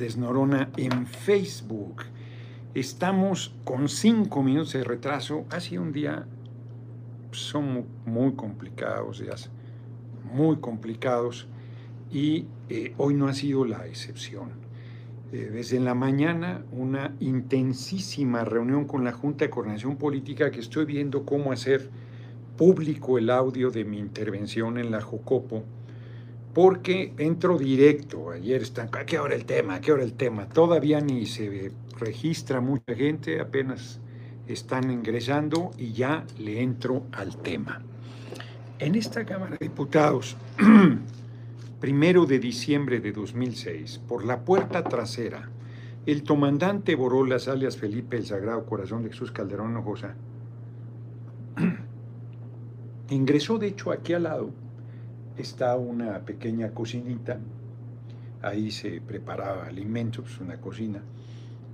[0.00, 2.04] Desnorona en Facebook.
[2.74, 5.44] Estamos con cinco minutos de retraso.
[5.50, 6.26] Ha sido un día,
[7.32, 9.50] son muy complicados, días
[10.32, 11.48] muy complicados,
[12.10, 14.52] y eh, hoy no ha sido la excepción.
[15.32, 20.86] Eh, desde la mañana, una intensísima reunión con la Junta de Coordinación Política que estoy
[20.86, 21.90] viendo cómo hacer
[22.56, 25.62] público el audio de mi intervención en la Jocopo
[26.54, 28.30] porque entro directo.
[28.30, 29.74] Ayer están, ¿a qué hora el tema?
[29.74, 30.48] ¿A qué hora el tema?
[30.48, 34.00] Todavía ni se registra mucha gente, apenas
[34.48, 37.82] están ingresando y ya le entro al tema.
[38.78, 40.36] En esta Cámara de Diputados,
[41.80, 45.50] primero de diciembre de 2006, por la puerta trasera,
[46.06, 50.16] el comandante Borolas, alias Felipe el Sagrado Corazón de Jesús Calderón Hinojosa,
[53.10, 54.50] ingresó de hecho aquí al lado
[55.40, 57.38] está una pequeña cocinita,
[58.42, 61.02] ahí se preparaba alimentos, una cocina,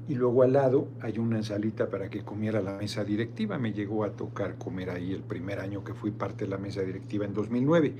[0.08, 3.58] y luego al lado hay una salita para que comiera la mesa directiva.
[3.58, 6.82] Me llegó a tocar comer ahí el primer año que fui parte de la mesa
[6.82, 7.94] directiva en 2009.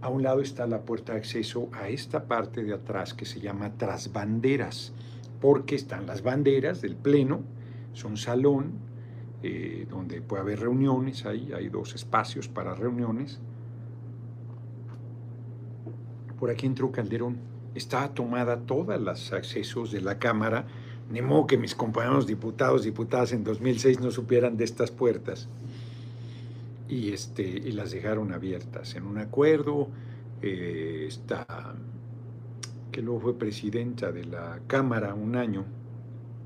[0.00, 3.38] A un lado está la puerta de acceso a esta parte de atrás que se
[3.38, 4.94] llama trasbanderas,
[5.42, 7.42] porque están las banderas del pleno,
[7.92, 8.72] son salón
[9.42, 13.40] eh, donde puede haber reuniones, ahí hay dos espacios para reuniones,
[16.40, 17.36] por aquí entró Calderón.
[17.74, 20.66] Estaba tomada todas los accesos de la Cámara,
[21.12, 25.48] ni modo que mis compañeros diputados, diputadas en 2006 no supieran de estas puertas.
[26.88, 29.88] Y, este, y las dejaron abiertas en un acuerdo.
[30.42, 31.46] Eh, está,
[32.90, 35.64] que luego fue presidenta de la Cámara un año,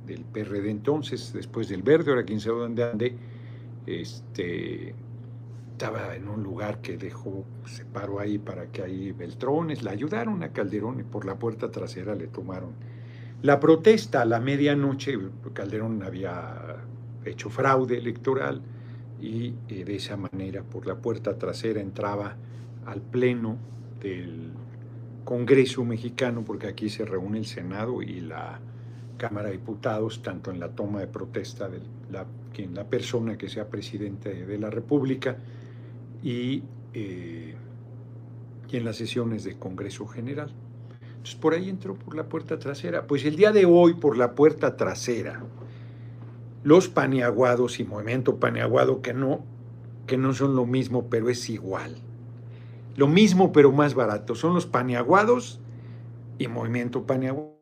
[0.06, 3.16] del PRD entonces, después del Verde, ahora quién sabe dónde ande,
[3.86, 4.94] este,
[5.74, 10.44] estaba en un lugar que dejó, se paró ahí para que ahí Beltrones, la ayudaron
[10.44, 12.70] a Calderón y por la puerta trasera le tomaron
[13.42, 15.18] la protesta a la medianoche.
[15.52, 16.76] Calderón había
[17.24, 18.62] hecho fraude electoral
[19.20, 22.36] y eh, de esa manera por la puerta trasera entraba
[22.86, 23.56] al pleno
[24.00, 24.52] del
[25.24, 28.60] Congreso mexicano, porque aquí se reúne el Senado y la
[29.16, 31.80] Cámara de Diputados, tanto en la toma de protesta de
[32.12, 32.26] la,
[32.72, 35.36] la persona que sea presidente de la República,
[36.24, 36.62] y,
[36.94, 37.54] eh,
[38.68, 40.50] y en las sesiones de Congreso General.
[41.02, 43.06] Entonces por ahí entró por la puerta trasera.
[43.06, 45.44] Pues el día de hoy por la puerta trasera,
[46.64, 49.44] los paneaguados y movimiento paneaguado que no,
[50.06, 51.94] que no son lo mismo, pero es igual.
[52.96, 54.34] Lo mismo, pero más barato.
[54.34, 55.60] Son los paneaguados
[56.38, 57.53] y movimiento paneaguado.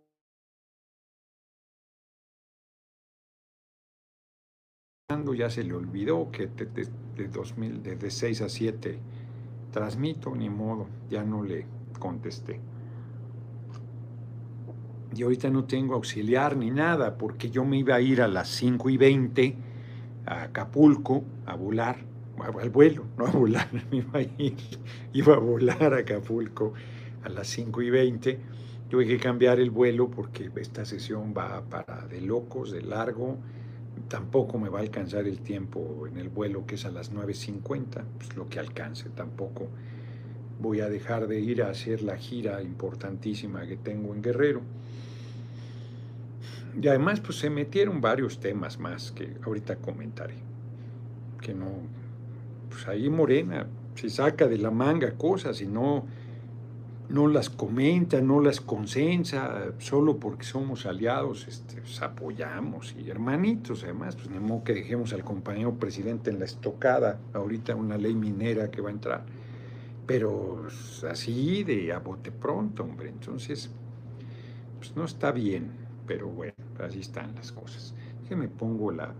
[5.34, 8.98] Ya se le olvidó que de, 2000, desde 6 a 7
[9.70, 11.66] transmito, ni modo, ya no le
[11.98, 12.60] contesté.
[15.14, 18.48] Y ahorita no tengo auxiliar ni nada, porque yo me iba a ir a las
[18.48, 19.56] 5 y 20
[20.26, 21.96] a Acapulco a volar,
[22.60, 24.56] al vuelo, no a volar, me iba a ir,
[25.12, 26.72] iba a volar a Acapulco
[27.24, 28.40] a las 5 y 20.
[28.88, 33.38] Tuve que cambiar el vuelo porque esta sesión va para de locos, de largo,
[34.08, 38.02] tampoco me va a alcanzar el tiempo en el vuelo que es a las 9.50,
[38.18, 39.68] pues lo que alcance, tampoco
[40.60, 44.60] voy a dejar de ir a hacer la gira importantísima que tengo en Guerrero.
[46.80, 50.36] Y además pues se metieron varios temas más que ahorita comentaré,
[51.40, 51.70] que no,
[52.70, 56.06] pues ahí Morena se saca de la manga cosas y no
[57.12, 63.84] no las comenta, no las consensa, solo porque somos aliados, este, pues, apoyamos y hermanitos,
[63.84, 68.14] además, pues ni modo que dejemos al compañero presidente en la estocada, ahorita una ley
[68.14, 69.24] minera que va a entrar,
[70.06, 73.70] pero pues, así de a bote pronto, hombre, entonces,
[74.78, 75.70] pues no está bien,
[76.06, 77.94] pero bueno, así están las cosas.
[78.26, 79.12] Que me pongo la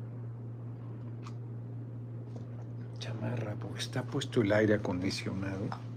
[2.99, 5.92] chamarra, porque está puesto el aire acondicionado.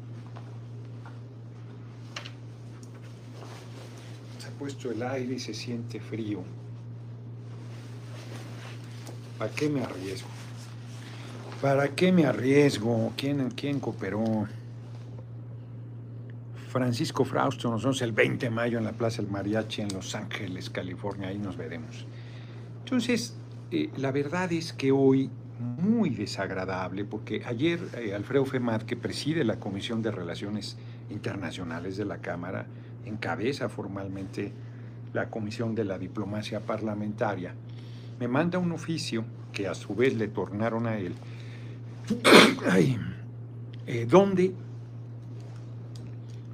[4.58, 6.44] Puesto el aire y se siente frío.
[9.38, 10.30] ¿Para qué me arriesgo?
[11.62, 13.14] ¿Para qué me arriesgo?
[13.18, 14.48] ¿Quién, quién cooperó?
[16.70, 20.14] Francisco Frausto, nos vemos el 20 de mayo en la Plaza del Mariachi en Los
[20.14, 22.06] Ángeles, California, ahí nos veremos.
[22.84, 23.34] Entonces,
[23.72, 25.30] eh, la verdad es que hoy
[25.60, 30.78] muy desagradable, porque ayer eh, Alfredo Femad, que preside la Comisión de Relaciones
[31.10, 32.68] Internacionales de la Cámara,
[33.06, 34.52] encabeza formalmente
[35.14, 37.54] la Comisión de la Diplomacia Parlamentaria,
[38.20, 41.14] me manda un oficio que a su vez le tornaron a él,
[43.88, 44.54] eh, donde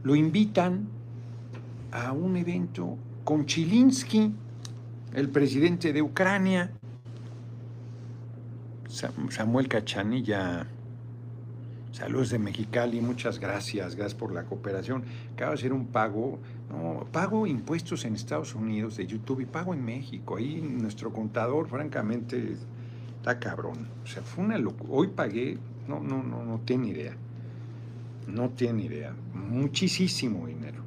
[0.03, 0.88] lo invitan
[1.92, 4.33] a un evento con Chilinsky,
[5.13, 6.71] el presidente de Ucrania,
[9.30, 10.68] Samuel Cachanilla,
[12.01, 15.03] saludos de Mexicali, muchas gracias, gracias por la cooperación.
[15.33, 16.39] Acaba de hacer un pago,
[17.12, 20.38] pago impuestos en Estados Unidos de YouTube y pago en México.
[20.38, 22.53] Ahí nuestro contador, francamente,
[23.18, 23.88] está cabrón.
[24.03, 24.89] O sea, fue una locura.
[24.92, 27.15] Hoy pagué, no, no, no, no tiene idea.
[28.25, 29.13] No tiene idea.
[29.36, 30.81] Muchísimo dinero.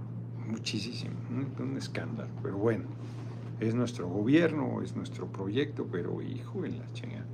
[0.50, 1.14] Muchísimo.
[1.60, 2.30] Un, escándalo.
[2.42, 2.86] Pero bueno,
[3.60, 7.24] es nuestro gobierno, es nuestro proyecto, pero hijo de la chinga.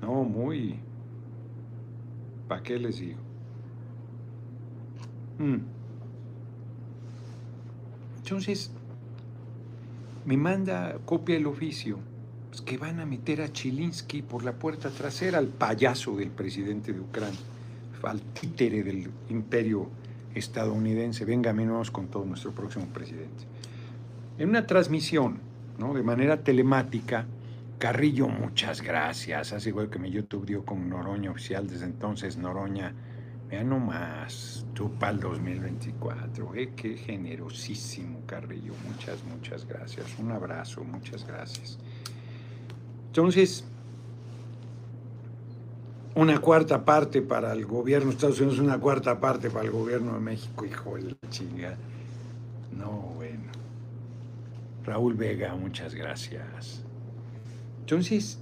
[0.00, 0.80] No, muy.
[2.52, 3.18] ¿Para qué les digo?
[5.38, 5.56] Mm.
[8.18, 8.70] Entonces,
[10.26, 11.98] me manda copia del oficio
[12.50, 16.92] pues, que van a meter a Chilinsky por la puerta trasera, al payaso del presidente
[16.92, 17.40] de Ucrania,
[18.02, 19.88] al títere del imperio
[20.34, 21.24] estadounidense.
[21.24, 23.44] Venga, vamos con todo nuestro próximo presidente.
[24.36, 25.38] En una transmisión,
[25.78, 25.94] ¿no?
[25.94, 27.24] de manera telemática,
[27.82, 29.52] Carrillo, muchas gracias.
[29.52, 32.36] Hace igual que mi YouTube dio con Noroña oficial desde entonces.
[32.36, 32.94] Noroña,
[33.50, 36.54] vea nomás, tú para el 2024.
[36.54, 36.74] ¿eh?
[36.76, 38.72] Qué generosísimo, Carrillo.
[38.86, 40.06] Muchas, muchas gracias.
[40.20, 41.76] Un abrazo, muchas gracias.
[43.08, 43.64] Entonces,
[46.14, 50.14] una cuarta parte para el gobierno de Estados Unidos, una cuarta parte para el gobierno
[50.14, 51.76] de México, hijo de la chinga.
[52.78, 53.50] No, bueno.
[54.84, 56.84] Raúl Vega, muchas gracias.
[57.82, 58.38] Entonces,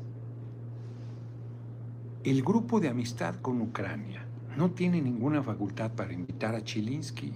[2.24, 4.26] el grupo de amistad con Ucrania
[4.56, 7.32] no tiene ninguna facultad para invitar a Chilinsky,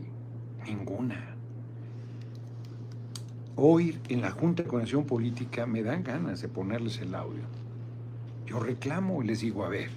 [0.66, 1.34] ninguna.
[3.56, 7.44] Hoy en la Junta de Coordinación Política me dan ganas de ponerles el audio.
[8.46, 9.88] Yo reclamo y les digo, a ver,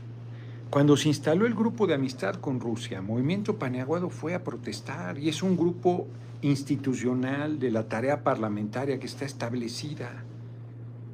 [0.70, 5.28] cuando se instaló el grupo de amistad con Rusia, Movimiento Paneaguado fue a protestar y
[5.28, 6.08] es un grupo
[6.42, 10.24] institucional de la tarea parlamentaria que está establecida.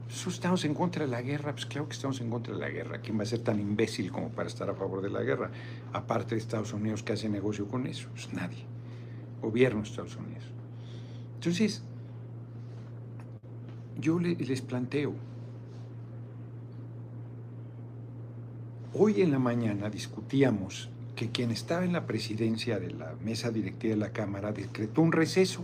[0.10, 3.02] Estamos en contra de la guerra, pues claro que estamos en contra de la guerra.
[3.02, 5.52] ¿Quién va a ser tan imbécil como para estar a favor de la guerra?
[5.92, 8.66] Aparte de Estados Unidos que hace negocio con eso, pues nadie.
[9.42, 10.46] Gobierno de Estados Unidos.
[11.36, 11.84] Entonces,
[14.00, 15.14] yo les planteo,
[18.94, 23.94] hoy en la mañana discutíamos que quien estaba en la presidencia de la mesa directiva
[23.94, 25.64] de la Cámara decretó un receso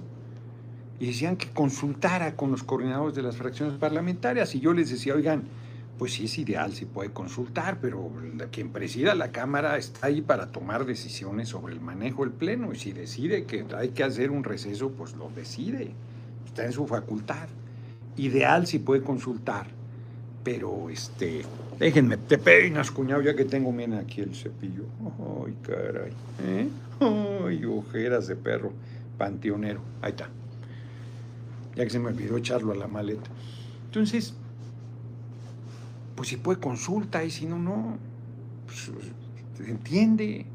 [0.99, 5.15] y decían que consultara con los coordinadores de las fracciones parlamentarias y yo les decía,
[5.15, 5.43] oigan,
[5.97, 8.09] pues sí es ideal, si puede consultar, pero
[8.51, 12.77] quien presida la Cámara está ahí para tomar decisiones sobre el manejo del Pleno y
[12.77, 15.91] si decide que hay que hacer un receso, pues lo decide,
[16.45, 17.49] está en su facultad
[18.15, 19.67] ideal si puede consultar.
[20.43, 21.43] Pero este,
[21.77, 24.83] déjenme, te peinas, cuñado, ya que tengo bien aquí el cepillo.
[25.45, 26.13] Ay, caray.
[26.45, 26.69] ¿eh?
[27.01, 28.71] Ay, ojeras de perro,
[29.17, 29.81] panteonero.
[30.01, 30.29] Ahí está.
[31.79, 33.31] Ya que se me olvidó echarlo a la maleta.
[33.85, 34.35] Entonces,
[36.15, 37.97] pues si puede consulta y si no, no.
[38.67, 38.91] Pues,
[39.57, 40.45] se entiende.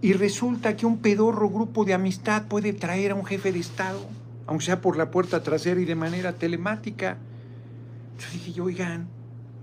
[0.00, 4.06] Y resulta que un pedorro grupo de amistad puede traer a un jefe de Estado
[4.46, 7.18] aunque sea por la puerta trasera y de manera telemática.
[8.12, 9.08] Entonces dije yo, oigan,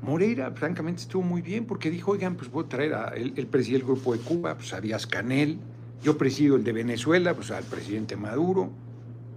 [0.02, 3.48] Moreira francamente estuvo muy bien porque dijo, oigan, pues voy a traer a él, el
[3.48, 5.58] presidente del Grupo de Cuba, pues a Díaz Canel,
[6.04, 8.70] yo presido el de Venezuela, pues al presidente Maduro,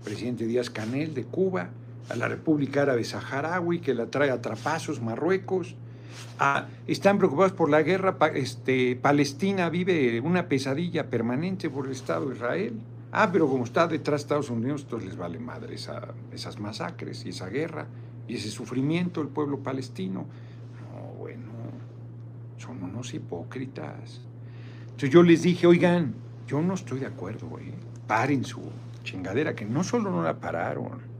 [0.06, 1.70] presidente Díaz Canel de Cuba,
[2.08, 5.74] a la República Árabe Saharaui, que la trae a trapazos, Marruecos.
[6.86, 12.36] están preocupados por la guerra, este, Palestina vive una pesadilla permanente por el Estado de
[12.36, 12.74] Israel.
[13.10, 17.30] Ah, pero como está detrás de Estados Unidos, entonces les vale madre esas masacres y
[17.30, 17.88] esa guerra
[18.28, 20.26] y ese sufrimiento del pueblo palestino.
[20.92, 21.50] No, bueno,
[22.58, 24.20] son unos hipócritas.
[24.84, 26.14] Entonces yo les dije, oigan,
[26.46, 27.72] yo no estoy de acuerdo, güey.
[28.06, 28.60] Paren su
[29.06, 31.16] chingadera, que no solo no la pararon.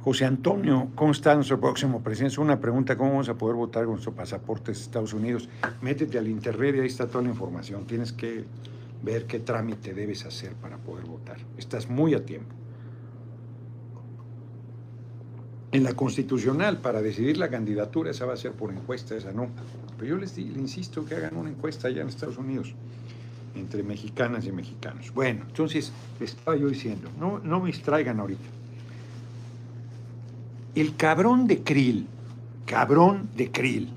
[0.00, 2.40] José Antonio, ¿cómo está nuestro próximo presidente?
[2.40, 5.50] Una pregunta, ¿cómo vamos a poder votar con nuestro pasaporte de Estados Unidos?
[5.82, 7.84] Métete al internet y ahí está toda la información.
[7.86, 8.44] Tienes que
[9.02, 11.36] ver qué trámite debes hacer para poder votar.
[11.58, 12.54] Estás muy a tiempo.
[15.72, 19.48] En la constitucional, para decidir la candidatura, esa va a ser por encuesta, esa no.
[19.98, 22.74] Pero yo les, les insisto que hagan una encuesta allá en Estados Unidos,
[23.54, 25.12] entre mexicanas y mexicanos.
[25.12, 28.48] Bueno, entonces, estaba yo diciendo, no, no me distraigan ahorita.
[30.74, 32.06] El cabrón de Krill,
[32.66, 33.88] cabrón de Krill,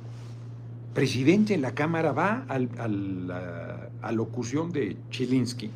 [0.94, 5.70] presidente en la Cámara va a locución de Chilinsky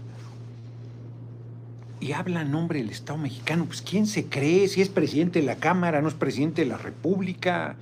[2.00, 3.66] y habla en nombre del Estado mexicano.
[3.66, 4.68] Pues ¿quién se cree?
[4.68, 7.76] Si es presidente de la Cámara, no es presidente de la República.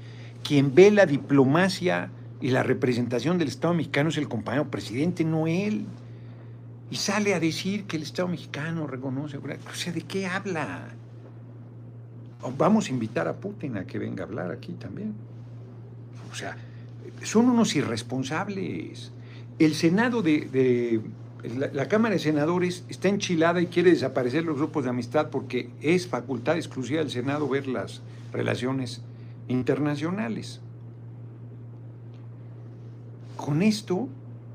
[0.43, 2.09] Quien ve la diplomacia
[2.43, 5.85] y la representación del Estado mexicano es el compañero presidente, no él.
[6.91, 9.37] Y sale a decir que el Estado mexicano reconoce.
[9.37, 10.89] O sea, ¿de qué habla?
[12.57, 15.13] Vamos a invitar a Putin a que venga a hablar aquí también.
[16.29, 16.57] O sea,
[17.23, 19.13] son unos irresponsables.
[19.57, 20.99] El Senado de,
[21.71, 26.09] la, Cámara de Senadores está enchilada y quiere desaparecer los grupos de amistad porque es
[26.09, 28.01] facultad exclusiva del Senado ver las
[28.33, 29.01] relaciones
[29.47, 30.59] internacionales.
[33.37, 34.07] Con esto,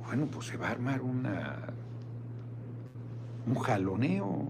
[0.06, 1.56] bueno, pues se va a armar una,
[3.46, 4.48] un jaloneo.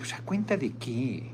[0.00, 1.30] O sea, ¿cuenta de qué?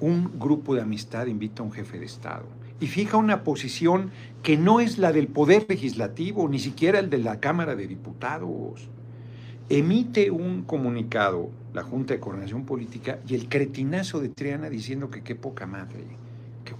[0.00, 2.46] Un grupo de amistad invita a un jefe de Estado
[2.80, 4.10] y fija una posición
[4.42, 8.88] que no es la del Poder Legislativo, ni siquiera el de la Cámara de Diputados.
[9.68, 15.22] Emite un comunicado la Junta de Coordinación Política y el cretinazo de Triana diciendo que
[15.22, 16.25] qué poca madre, que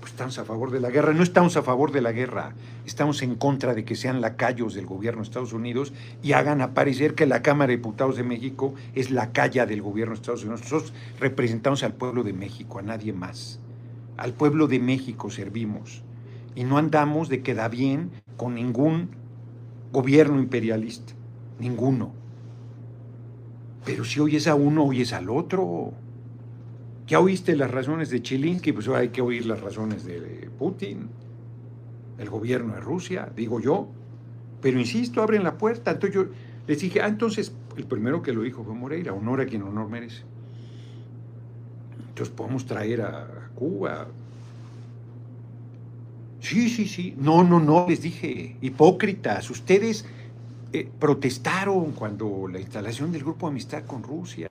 [0.07, 1.13] pues, estamos a favor de la guerra.
[1.15, 4.87] No estamos a favor de la guerra, estamos en contra de que sean lacayos del
[4.87, 9.11] gobierno de Estados Unidos y hagan aparecer que la Cámara de Diputados de México es
[9.11, 10.61] la calla del gobierno de Estados Unidos.
[10.61, 13.59] Nosotros representamos al pueblo de México, a nadie más.
[14.17, 16.05] Al pueblo de México servimos
[16.55, 19.11] y no andamos de queda bien con ningún
[19.93, 21.15] gobierno imperialista,
[21.59, 22.13] ninguno.
[23.85, 25.95] Pero si oyes a uno, oyes al otro.
[27.07, 31.09] Ya oíste las razones de Chilinsky, pues hay que oír las razones de Putin,
[32.19, 33.89] el gobierno de Rusia, digo yo.
[34.61, 35.93] Pero insisto, abren la puerta.
[35.93, 36.27] Entonces yo
[36.67, 39.89] les dije, ah, entonces el primero que lo dijo fue Moreira, honor a quien honor
[39.89, 40.23] merece.
[42.09, 44.09] Entonces podemos traer a Cuba.
[46.41, 47.15] Sí, sí, sí.
[47.19, 50.07] No, no, no, les dije, hipócritas, ustedes
[50.73, 54.49] eh, protestaron cuando la instalación del grupo de amistad con Rusia.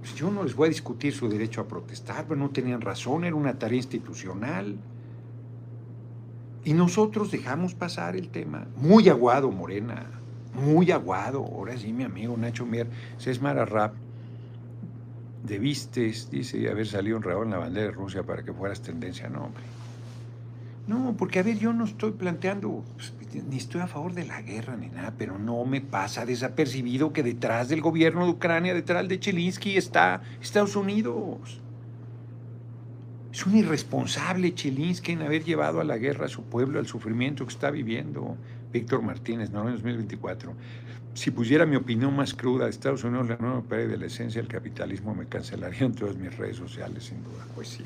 [0.00, 3.24] Pues yo no les voy a discutir su derecho a protestar, pero no tenían razón,
[3.24, 4.76] era una tarea institucional.
[6.64, 8.66] Y nosotros dejamos pasar el tema.
[8.76, 10.06] Muy aguado, Morena,
[10.54, 11.44] muy aguado.
[11.44, 12.88] Ahora sí, mi amigo Nacho Mier,
[13.18, 13.94] César Rap
[15.42, 19.28] debiste, dice, haber salido honrado en la bandera de Rusia para que fueras tendencia.
[19.28, 19.62] No, hombre.
[20.90, 23.14] No, porque a ver, yo no estoy planteando, pues,
[23.48, 27.22] ni estoy a favor de la guerra ni nada, pero no me pasa desapercibido que
[27.22, 31.60] detrás del gobierno de Ucrania, detrás de Chelinsky, está Estados Unidos.
[33.32, 37.46] Es un irresponsable Chelinsky en haber llevado a la guerra a su pueblo, al sufrimiento
[37.46, 38.36] que está viviendo.
[38.72, 40.52] Víctor Martínez, no, en 2024
[41.14, 44.50] si pusiera mi opinión más cruda Estados Unidos, la nueva pared de la esencia del
[44.50, 47.46] capitalismo, me cancelarían todas mis redes sociales, sin duda.
[47.54, 47.84] Pues sí.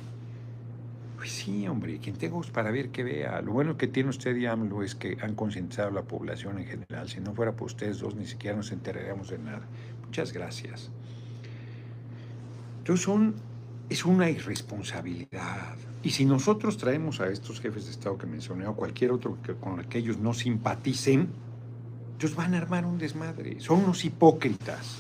[1.24, 3.40] Pues sí, hombre, quien tenga para ver que vea.
[3.40, 6.66] Lo bueno que tiene usted y AMLO es que han concientizado a la población en
[6.66, 7.08] general.
[7.08, 9.62] Si no fuera por ustedes dos, ni siquiera nos enteraríamos de nada.
[10.04, 10.90] Muchas gracias.
[12.80, 13.36] Entonces son,
[13.88, 15.76] es una irresponsabilidad.
[16.02, 19.54] Y si nosotros traemos a estos jefes de Estado que mencioné o cualquier otro que,
[19.54, 21.28] con el que ellos no simpaticen,
[22.18, 24.98] ellos van a armar un desmadre, son unos hipócritas.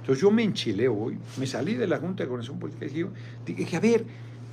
[0.00, 2.86] Entonces yo me enchilé hoy, me salí de la Junta de Coordinación Política
[3.46, 4.04] y dije, a ver,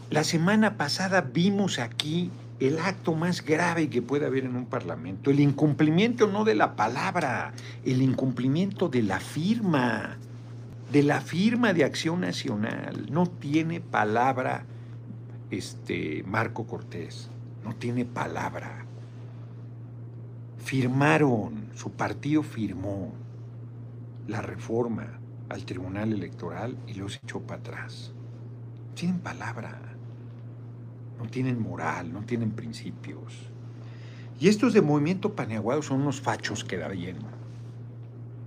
[0.09, 5.31] la semana pasada vimos aquí el acto más grave que puede haber en un parlamento,
[5.31, 7.53] el incumplimiento no de la palabra,
[7.85, 10.17] el incumplimiento de la firma,
[10.91, 13.07] de la firma de acción nacional.
[13.11, 14.65] No tiene palabra
[15.51, 17.29] este Marco Cortés,
[17.63, 18.85] no tiene palabra
[20.69, 23.13] firmaron, su partido firmó
[24.27, 28.11] la reforma al Tribunal Electoral y los echó para atrás.
[28.93, 29.79] Tienen palabra,
[31.19, 33.51] no tienen moral, no tienen principios.
[34.39, 37.17] Y estos de movimiento paneaguado son unos fachos que da bien.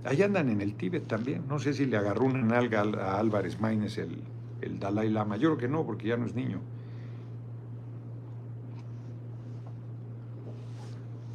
[0.03, 1.43] Ahí andan en el Tíbet también.
[1.47, 4.21] No sé si le agarró una nalga a Álvarez Maínez el,
[4.61, 5.37] el Dalai Lama.
[5.37, 6.59] Yo creo que no, porque ya no es niño.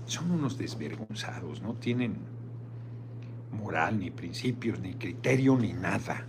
[0.09, 2.17] son unos desvergonzados, no tienen
[3.53, 6.25] moral, ni principios, ni criterio, ni nada.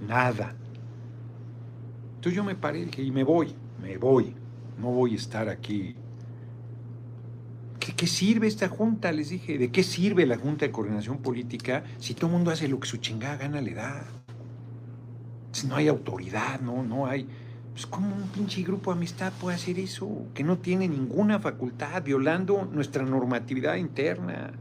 [0.00, 0.54] Nada.
[2.16, 3.54] Entonces yo me paré y me voy,
[3.86, 4.34] me voy.
[4.78, 5.94] No voy a estar aquí.
[7.78, 9.12] ¿Qué, ¿Qué, sirve esta junta?
[9.12, 12.68] Les dije, ¿de qué sirve la Junta de Coordinación Política si todo el mundo hace
[12.68, 14.04] lo que su chingada gana le da?
[15.52, 17.28] Si no hay autoridad, no, no hay
[17.76, 20.08] pues ¿cómo un pinche grupo de amistad puede hacer eso?
[20.32, 24.52] Que no tiene ninguna facultad, violando nuestra normatividad interna,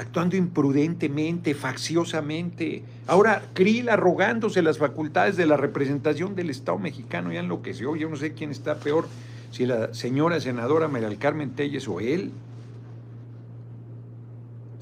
[0.00, 2.82] actuando imprudentemente, facciosamente.
[3.06, 8.16] Ahora, Krill arrogándose las facultades de la representación del Estado mexicano, ya enloqueció, yo no
[8.16, 9.06] sé quién está peor,
[9.50, 12.32] si la señora senadora María Carmen Telles o él.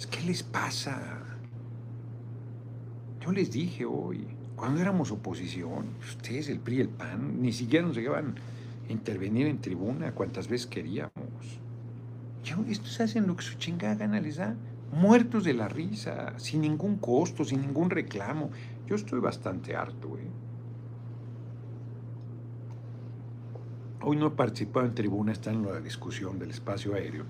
[0.09, 1.19] ¿Qué les pasa?
[3.21, 7.85] Yo les dije hoy, cuando éramos oposición, ustedes, el PRI y el PAN, ni siquiera
[7.85, 8.37] nos llegaban
[8.89, 11.11] a intervenir en tribuna cuantas veces queríamos.
[12.45, 14.55] Ya estos hacen lo que su chingada gana les da,
[14.93, 18.51] muertos de la risa, sin ningún costo, sin ningún reclamo.
[18.87, 20.29] Yo estoy bastante harto, ¿eh?
[24.03, 27.25] Hoy no he participado en tribuna, está en la discusión del espacio aéreo.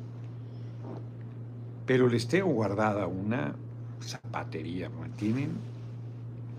[1.87, 3.55] Pero les tengo guardada una
[4.01, 5.57] zapatería, tienen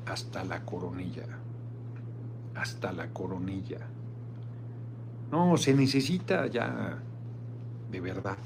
[0.06, 1.26] hasta la coronilla,
[2.56, 3.80] hasta la coronilla.
[5.32, 6.98] No, se necesita ya
[7.92, 8.38] de verdad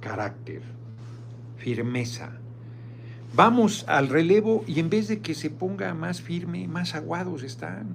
[0.00, 0.62] carácter,
[1.62, 2.32] firmeza.
[3.34, 7.86] Vamos al relevo y en vez de que se ponga más firme, más aguados están.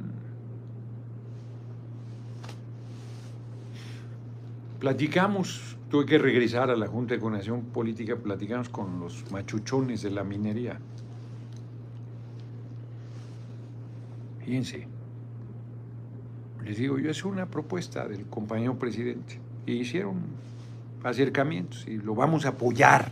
[4.80, 10.12] Platicamos, tuve que regresar a la Junta de Coordinación Política, platicamos con los machuchones de
[10.12, 10.80] la minería.
[14.46, 14.88] Fíjense,
[16.64, 19.40] les digo, yo es una propuesta del compañero presidente.
[19.66, 20.22] Y hicieron
[21.04, 23.12] acercamientos y lo vamos a apoyar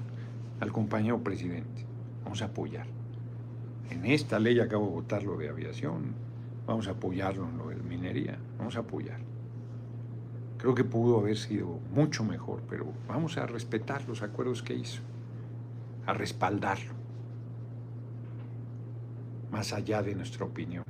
[0.59, 1.85] al compañero presidente.
[2.23, 2.87] Vamos a apoyar.
[3.89, 6.13] En esta ley acabo de votar lo de aviación,
[6.65, 9.19] vamos a apoyarlo en lo de minería, vamos a apoyar.
[10.57, 15.01] Creo que pudo haber sido mucho mejor, pero vamos a respetar los acuerdos que hizo,
[16.05, 16.93] a respaldarlo,
[19.51, 20.83] más allá de nuestra opinión.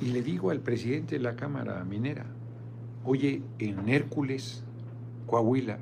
[0.00, 2.24] Y le digo al presidente de la Cámara Minera,
[3.04, 4.64] oye, en Hércules,
[5.26, 5.78] Coahuila,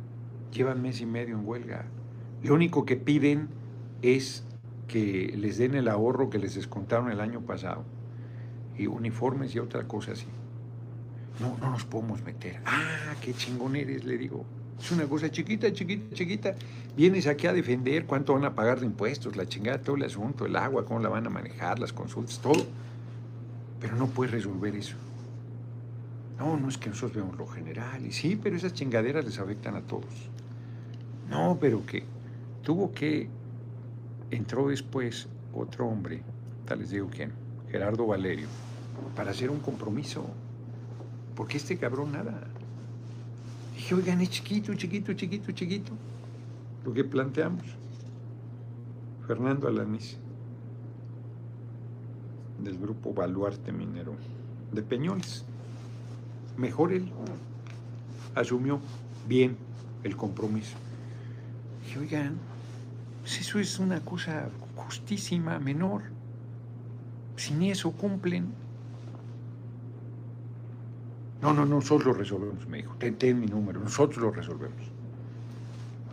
[0.53, 1.87] llevan mes y medio en huelga.
[2.43, 3.49] Lo único que piden
[4.03, 4.45] es
[4.87, 7.85] que les den el ahorro que les descontaron el año pasado
[8.77, 10.27] y uniformes y otra cosa así
[11.41, 12.61] no, no nos podemos meter.
[12.65, 14.45] Ah, qué chingón eres, le digo.
[14.81, 16.55] Es una cosa chiquita, chiquita, chiquita.
[16.97, 20.47] Vienes aquí a defender cuánto van a pagar de impuestos, la chingada, todo el asunto,
[20.47, 22.67] el agua, cómo la van a manejar, las consultas, todo.
[23.81, 24.97] Pero no puedes resolver eso.
[26.39, 28.05] No, no es que nosotros veamos lo general.
[28.07, 30.31] Y sí, pero esas chingaderas les afectan a todos.
[31.29, 32.05] No, pero que
[32.63, 33.29] tuvo que.
[34.31, 36.21] Entró después otro hombre,
[36.67, 37.33] tal les digo quién,
[37.71, 38.47] Gerardo Valerio,
[39.17, 40.27] para hacer un compromiso
[41.39, 42.49] porque este cabrón nada.
[43.77, 45.93] Dije, oigan, es chiquito, chiquito, chiquito, chiquito.
[46.85, 47.63] Lo que planteamos.
[49.25, 50.17] Fernando Alaniz,
[52.61, 54.15] del grupo Baluarte Minero,
[54.73, 55.45] de Peñoles.
[56.59, 57.11] Mejor él
[58.35, 58.81] asumió
[59.29, 59.57] bien
[60.03, 60.77] el compromiso.
[61.85, 62.37] Dije, oigan,
[63.21, 66.03] pues eso es una cosa justísima, menor.
[67.37, 68.47] Sin eso cumplen.
[71.41, 72.97] No, no, nosotros lo resolvemos, me dijo.
[72.97, 74.83] Ten, ten mi número, nosotros lo resolvemos.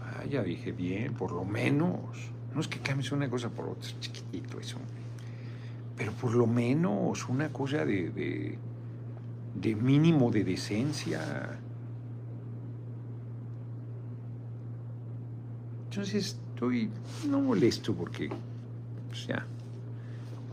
[0.03, 1.99] Ah, ya dije, bien, por lo menos.
[2.53, 4.77] No es que cambies una cosa por otra, chiquitito eso.
[5.97, 8.59] Pero por lo menos una cosa de, de,
[9.55, 11.59] de mínimo de decencia.
[15.89, 16.89] Entonces estoy
[17.27, 18.29] no molesto porque,
[19.09, 19.45] pues ya.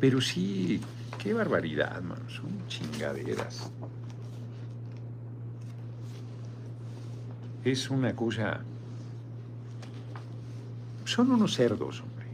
[0.01, 0.81] Pero sí,
[1.19, 2.29] qué barbaridad, mano.
[2.29, 3.71] Son chingaderas.
[7.65, 8.61] es una cosa...
[11.05, 12.27] Son unos cerdos, hombre.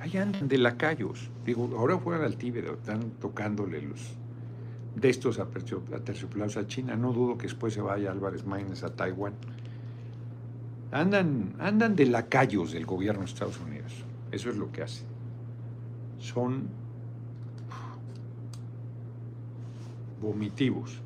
[0.00, 1.28] Ahí andan de lacayos.
[1.44, 4.00] Digo, ahora fueron al Tíbet, están tocándole los
[4.96, 6.96] de estos aterciopelados a China.
[6.96, 9.34] No dudo que después se vaya Álvarez Maínez a Taiwán.
[10.90, 13.92] Andan, andan de lacayos del gobierno de Estados Unidos.
[14.32, 15.06] Eso es lo que hacen.
[16.18, 16.68] Son
[20.20, 20.98] vomitivos.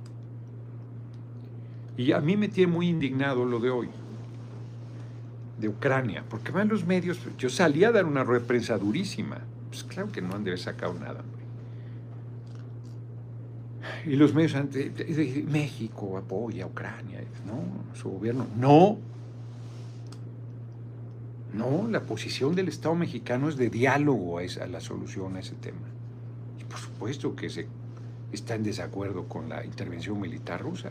[1.96, 3.88] Y a mí me tiene muy indignado lo de hoy,
[5.58, 10.10] de Ucrania, porque van los medios, yo salí a dar una rueda durísima, pues claro
[10.10, 11.22] que no han de haber sacado nada.
[14.06, 14.54] Y los medios,
[15.46, 18.98] México apoya a Ucrania, no, su gobierno, no,
[21.52, 25.54] no, la posición del Estado mexicano es de diálogo a, esa, la solución a ese
[25.56, 25.88] tema.
[26.60, 27.66] Y por supuesto que se
[28.32, 30.90] está en desacuerdo con la intervención militar rusa.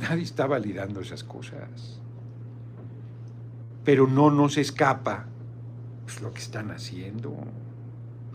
[0.00, 2.00] Nadie está validando esas cosas.
[3.84, 5.26] Pero no nos escapa
[6.04, 7.34] pues, lo que están haciendo.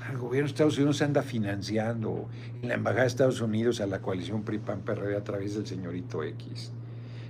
[0.10, 2.28] El gobierno de Estados Unidos anda financiando
[2.62, 6.72] en la Embajada de Estados Unidos a la coalición PRI-PAN-PRD a través del señorito X.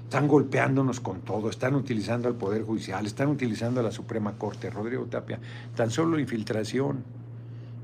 [0.03, 4.69] Están golpeándonos con todo, están utilizando al Poder Judicial, están utilizando a la Suprema Corte,
[4.69, 5.39] Rodrigo Tapia,
[5.75, 7.03] tan solo infiltración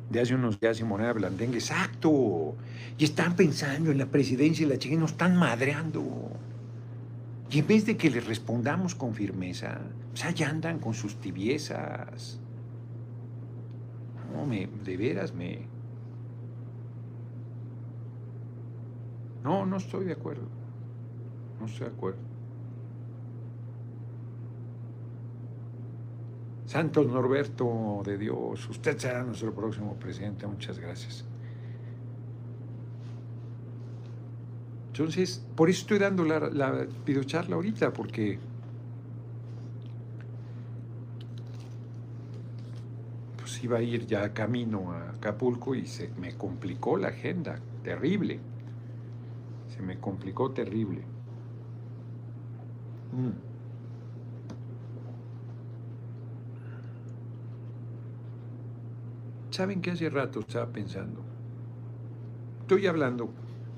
[0.10, 2.56] de hace unos días Moneda Blandengue, exacto.
[2.97, 6.32] Y están pensando en la presidencia y la chica nos están madreando.
[7.50, 9.80] Y en vez de que les respondamos con firmeza,
[10.12, 12.39] pues allá andan con sus tibiezas.
[14.33, 15.65] No, me, de veras me...
[19.43, 20.47] No, no estoy de acuerdo.
[21.59, 22.19] No estoy de acuerdo.
[26.65, 30.45] Santos Norberto de Dios, usted será nuestro próximo presidente.
[30.45, 31.23] Muchas gracias.
[34.91, 38.39] Entonces, por eso estoy dando la, la videocharla ahorita, porque
[43.57, 48.39] pues iba a ir ya camino a Acapulco y se me complicó la agenda, terrible.
[49.75, 51.01] Se me complicó terrible.
[53.13, 53.31] Mm.
[59.49, 61.19] ¿Saben qué hace rato estaba pensando?
[62.61, 63.31] Estoy hablando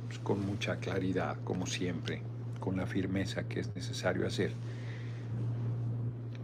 [0.08, 2.22] pues, con mucha claridad, como siempre,
[2.60, 4.52] con la firmeza que es necesario hacer.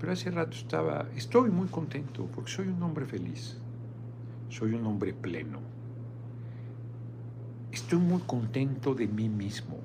[0.06, 3.58] Pero hace rato estaba, estoy muy contento porque soy un hombre feliz,
[4.50, 5.58] soy un hombre pleno.
[7.72, 9.80] Estoy muy contento de mí mismo.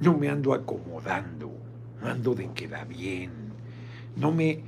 [0.00, 1.52] No me ando acomodando,
[2.00, 3.32] ando de queda bien,
[4.16, 4.62] no me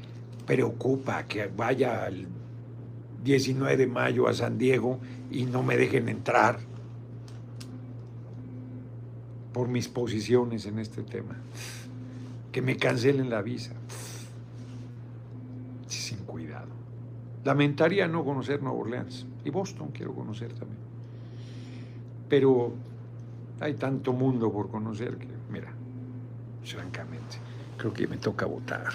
[0.46, 2.29] preocupa que vaya el
[3.25, 4.99] 19 de mayo a San Diego
[5.31, 6.59] y no me dejen entrar
[9.55, 11.35] por mis posiciones en este tema.
[12.57, 13.75] Que me cancelen la visa.
[15.87, 16.71] Sin cuidado.
[17.45, 19.27] Lamentaría no conocer Nueva Orleans.
[19.45, 20.81] Y Boston quiero conocer también.
[22.31, 22.73] Pero
[23.61, 25.71] hay tanto mundo por conocer que, mira,
[26.64, 27.37] francamente,
[27.77, 28.95] creo que me toca votar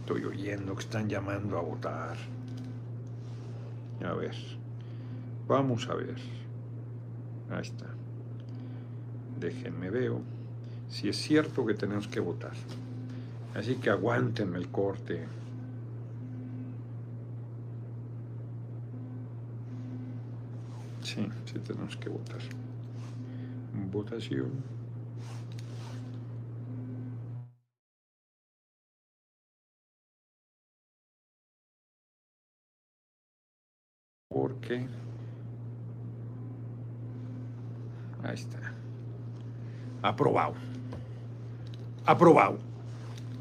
[0.00, 2.16] estoy oyendo que están llamando a votar.
[4.04, 4.34] A ver,
[5.46, 6.16] vamos a ver.
[7.52, 7.86] Ahí está.
[9.38, 10.39] Déjenme veo
[10.90, 12.52] si es cierto que tenemos que votar.
[13.54, 15.26] Así que aguántenme el corte.
[21.02, 22.40] Sí, sí tenemos que votar.
[23.90, 24.80] Votación.
[34.30, 34.86] porque
[38.22, 38.58] ahí está
[40.02, 40.54] aprobado
[42.06, 42.58] aprobado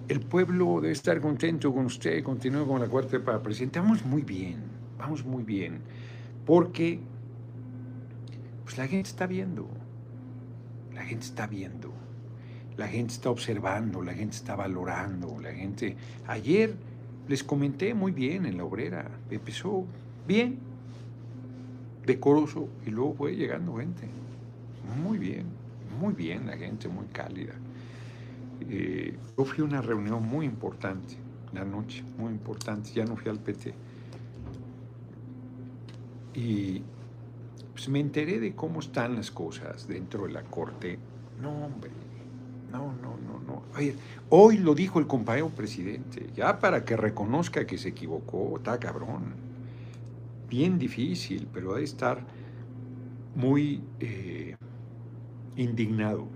[0.07, 4.21] el pueblo debe estar contento con usted continúe con la cuarta para presidente vamos muy
[4.21, 4.57] bien
[4.97, 5.81] vamos muy bien
[6.45, 6.99] porque
[8.63, 9.67] pues la gente está viendo
[10.93, 11.91] la gente está viendo
[12.77, 15.95] la gente está observando la gente está valorando la gente
[16.27, 16.75] ayer
[17.27, 19.85] les comenté muy bien en la obrera empezó
[20.27, 20.69] bien
[22.09, 24.07] decoroso y luego fue llegando gente.
[25.03, 25.45] Muy bien,
[25.99, 27.53] muy bien la gente, muy cálida.
[28.61, 31.15] Eh, yo fui a una reunión muy importante
[31.53, 33.73] la noche, muy importante, ya no fui al PT.
[36.35, 36.83] Y
[37.73, 40.99] pues me enteré de cómo están las cosas dentro de la corte.
[41.41, 41.91] No, hombre,
[42.71, 43.63] no, no, no, no.
[44.29, 49.33] hoy lo dijo el compañero presidente, ya para que reconozca que se equivocó, está cabrón
[50.49, 52.25] bien difícil, pero ha de estar
[53.35, 54.55] muy eh,
[55.55, 56.27] indignado,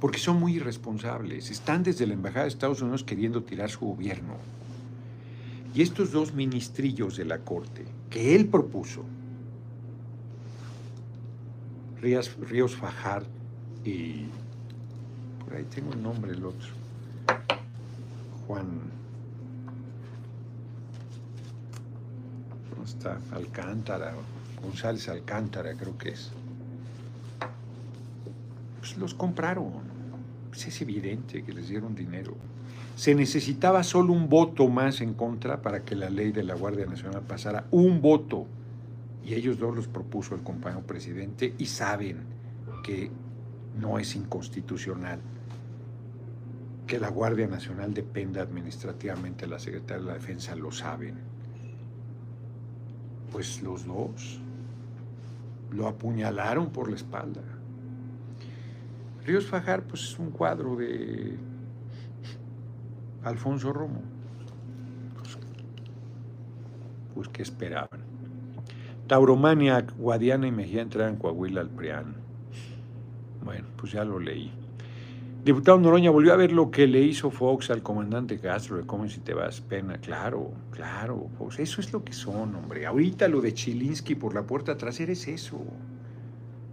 [0.00, 1.50] porque son muy irresponsables.
[1.50, 4.34] Están desde la Embajada de Estados Unidos queriendo tirar su gobierno.
[5.74, 9.04] Y estos dos ministrillos de la Corte, que él propuso,
[12.00, 13.24] Ríos, Ríos Fajar
[13.84, 14.24] y...
[15.44, 16.68] Por ahí tengo el nombre el otro.
[18.46, 18.66] Juan
[22.84, 24.14] está Alcántara,
[24.62, 26.30] González Alcántara creo que es.
[28.78, 29.89] Pues los compraron.
[30.50, 32.34] Pues es evidente que les dieron dinero.
[32.96, 36.86] Se necesitaba solo un voto más en contra para que la ley de la Guardia
[36.86, 37.64] Nacional pasara.
[37.70, 38.46] Un voto.
[39.24, 42.18] Y ellos dos los propuso el compañero presidente y saben
[42.82, 43.10] que
[43.78, 45.20] no es inconstitucional
[46.90, 51.14] que la Guardia Nacional dependa administrativamente de la Secretaría de la Defensa, lo saben.
[53.30, 54.40] Pues los dos
[55.70, 57.42] lo apuñalaron por la espalda.
[59.24, 61.36] Ríos Fajar, pues es un cuadro de
[63.24, 64.02] Alfonso Romo.
[65.18, 65.38] Pues,
[67.14, 68.00] pues ¿qué esperaban?
[69.06, 72.14] Tauromania, Guadiana y Mejía entraron en Coahuila al PRIAN.
[73.44, 74.52] Bueno, pues ya lo leí.
[75.44, 79.08] Diputado Noroña, ¿volvió a ver lo que le hizo Fox al comandante Castro de cómo
[79.08, 79.98] si te vas pena?
[79.98, 82.84] Claro, claro, Fox, eso es lo que son, hombre.
[82.84, 85.58] Ahorita lo de Chilinsky por la puerta trasera es eso.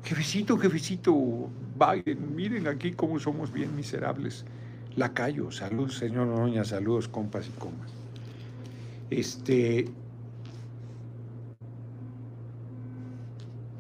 [0.04, 4.46] Jefecito, jefecito, Biden, miren aquí cómo somos bien miserables.
[4.96, 7.92] Lacayo, saludos, señor Noroña, saludos, compas y comas.
[9.10, 9.86] Este.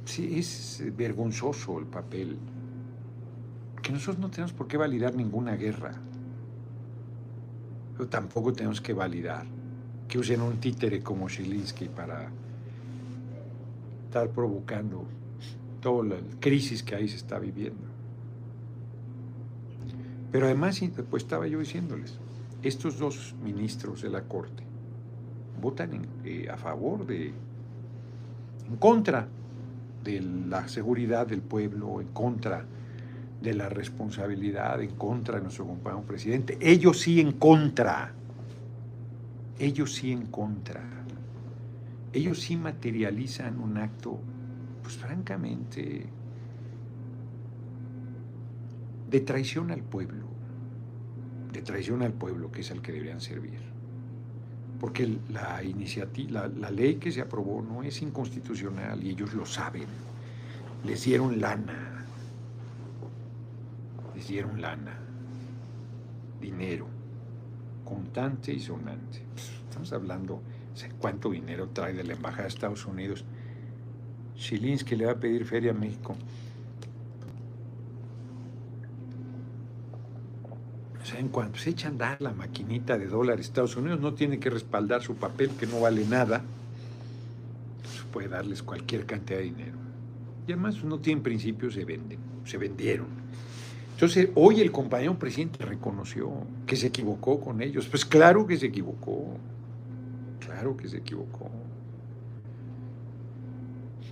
[0.05, 2.37] Sí, es vergonzoso el papel
[3.91, 5.93] nosotros no tenemos por qué validar ninguna guerra.
[7.93, 9.45] Pero tampoco tenemos que validar
[10.07, 12.29] que usen un títere como Zelinsky para
[14.05, 15.05] estar provocando
[15.81, 17.86] toda la crisis que ahí se está viviendo.
[20.31, 22.17] Pero además, pues estaba yo diciéndoles,
[22.63, 24.63] estos dos ministros de la Corte
[25.61, 27.33] votan eh, a favor de,
[28.67, 29.27] en contra
[30.03, 32.65] de la seguridad del pueblo, en contra
[33.41, 36.57] de la responsabilidad, en contra de nuestro compañero presidente.
[36.61, 38.13] Ellos sí en contra.
[39.59, 40.83] Ellos sí en contra.
[42.13, 44.17] Ellos sí materializan un acto,
[44.81, 46.05] pues francamente,
[49.09, 50.25] de traición al pueblo,
[51.51, 53.59] de traición al pueblo que es al que deberían servir.
[54.79, 59.87] Porque la, iniciativa, la, ley que se aprobó no es inconstitucional y ellos lo saben.
[60.85, 62.05] Les dieron lana,
[64.15, 64.99] les dieron lana,
[66.39, 66.87] dinero,
[67.83, 69.23] contante y sonante.
[69.67, 70.41] Estamos hablando,
[70.99, 73.25] ¿cuánto dinero trae de la Embajada de Estados Unidos?
[74.35, 76.15] Chilinsky le va a pedir feria a México.
[81.13, 84.49] En cuanto se echa a andar la maquinita de dólares Estados Unidos, no tiene que
[84.49, 86.43] respaldar su papel que no vale nada,
[87.81, 89.77] pues puede darles cualquier cantidad de dinero.
[90.47, 93.07] Y además no tienen principios, se venden, se vendieron.
[93.93, 96.31] Entonces, hoy el compañero presidente reconoció
[96.65, 97.87] que se equivocó con ellos.
[97.87, 99.37] Pues claro que se equivocó,
[100.39, 101.49] claro que se equivocó.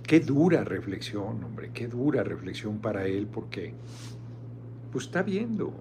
[0.02, 3.74] Qué dura reflexión, hombre, qué dura reflexión para él, porque
[4.92, 5.72] pues está viendo,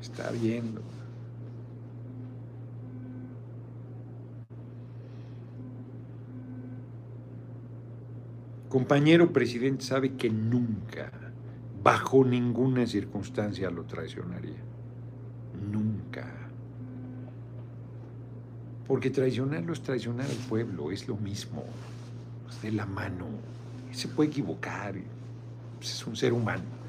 [0.00, 0.82] está viendo.
[8.68, 11.10] Compañero presidente sabe que nunca,
[11.82, 14.62] bajo ninguna circunstancia lo traicionaría.
[15.70, 16.26] Nunca.
[18.86, 21.64] Porque traicionarlo es traicionar al pueblo, es lo mismo,
[22.48, 23.26] es de la mano.
[23.92, 24.94] Se puede equivocar,
[25.80, 26.79] es un ser humano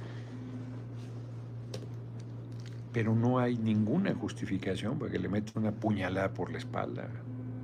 [2.94, 7.10] pero no hay ninguna justificación para que le meta una puñalada por la espalda.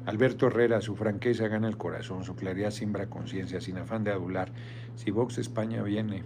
[0.05, 4.51] Alberto Herrera, su franqueza gana el corazón, su claridad siembra conciencia, sin afán de adular.
[4.95, 6.23] Si Vox España viene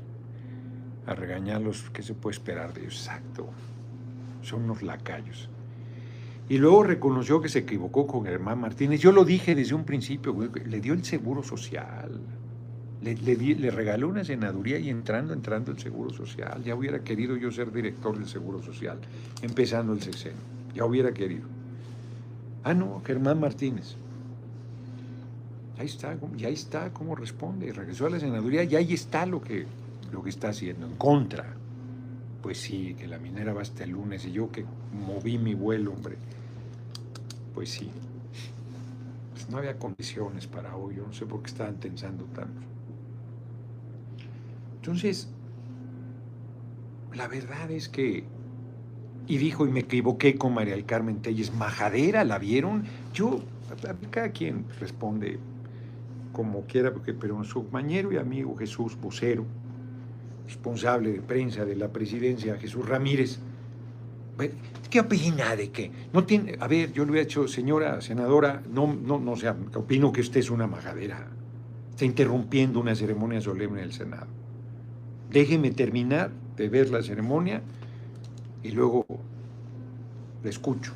[1.08, 3.08] a regañarlos, ¿qué se puede esperar de ellos?
[3.08, 3.50] Exacto,
[4.44, 5.50] son unos lacayos.
[6.48, 9.00] Y luego reconoció que se equivocó con Germán Martínez.
[9.00, 10.36] Yo lo dije desde un principio,
[10.66, 12.20] le dio el seguro social.
[13.02, 16.64] Le, regaló una senaduría y entrando, entrando el Seguro Social.
[16.64, 19.00] Ya hubiera querido yo ser director del Seguro Social,
[19.42, 20.38] empezando el sexenio.
[20.76, 21.48] Ya hubiera querido.
[22.64, 23.96] Ah, no, Germán Martínez.
[25.80, 27.74] Ahí está, ya está cómo responde.
[27.74, 29.66] Regresó a la senaduría y ahí está lo que,
[30.12, 31.56] lo que está haciendo, en contra.
[32.44, 35.92] Pues sí, que la minera va hasta el lunes y yo que moví mi vuelo,
[35.92, 36.18] hombre.
[37.56, 37.90] Pues sí.
[39.34, 42.62] Pues no había condiciones para hoy, yo no sé por qué estaban tensando tanto.
[44.82, 45.30] Entonces,
[47.14, 48.24] la verdad es que,
[49.28, 52.86] y dijo, y me equivoqué con María del Carmen Telles, majadera, ¿la vieron?
[53.14, 53.44] Yo,
[54.10, 55.38] cada quien responde
[56.34, 59.46] como quiera, porque, pero su compañero y amigo Jesús Vocero,
[60.48, 63.38] responsable de prensa de la presidencia, Jesús Ramírez,
[64.90, 65.92] ¿qué opina de qué?
[66.12, 70.12] No tiene, a ver, yo le hubiera dicho, señora senadora, no, no, no, sea, opino
[70.12, 71.28] que usted es una majadera,
[71.92, 74.41] está interrumpiendo una ceremonia solemne del Senado.
[75.32, 77.62] Déjeme terminar de ver la ceremonia
[78.64, 79.06] y luego
[80.44, 80.94] le escucho.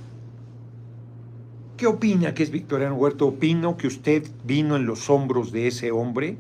[1.78, 3.26] ¿Qué opina que es Victoriano Huerta?
[3.26, 6.38] Opino que usted vino en los hombros de ese hombre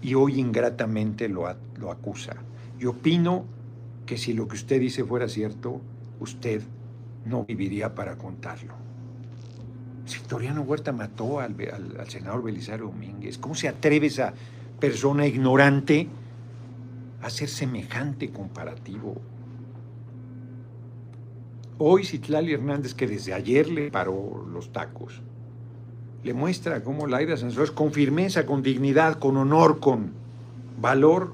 [0.00, 1.44] y hoy ingratamente lo,
[1.78, 2.36] lo acusa.
[2.80, 3.44] Y opino
[4.06, 5.80] que si lo que usted dice fuera cierto,
[6.20, 6.62] usted
[7.26, 8.74] no viviría para contarlo.
[10.04, 11.54] Victoriano Huerta mató al,
[11.98, 13.38] al senador Belisario Domínguez.
[13.38, 14.34] ¿Cómo se atreve esa
[14.80, 16.08] persona ignorante
[17.22, 19.14] hacer semejante comparativo.
[21.78, 25.22] Hoy Citlali Hernández, que desde ayer le paró los tacos,
[26.22, 30.12] le muestra cómo Laida Sansores, con firmeza, con dignidad, con honor, con
[30.80, 31.32] valor,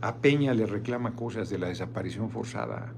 [0.00, 2.92] a Peña le reclama cosas de la desaparición forzada.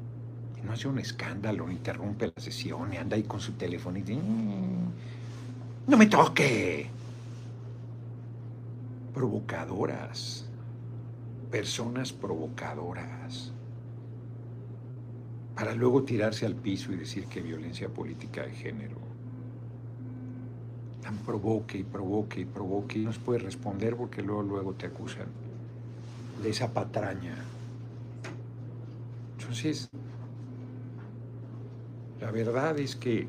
[0.56, 4.02] Y no hace un escándalo, interrumpe la sesión, y anda ahí con su teléfono y
[4.02, 6.88] dice, mm, no me toque.
[9.14, 10.47] Provocadoras
[11.50, 13.52] personas provocadoras,
[15.54, 18.96] para luego tirarse al piso y decir que violencia política de género.
[21.02, 24.86] Tan provoque y provoque y provoque y no se puede responder porque luego, luego te
[24.86, 25.26] acusan
[26.42, 27.34] de esa patraña.
[29.38, 29.90] Entonces,
[32.20, 33.28] La verdad es que...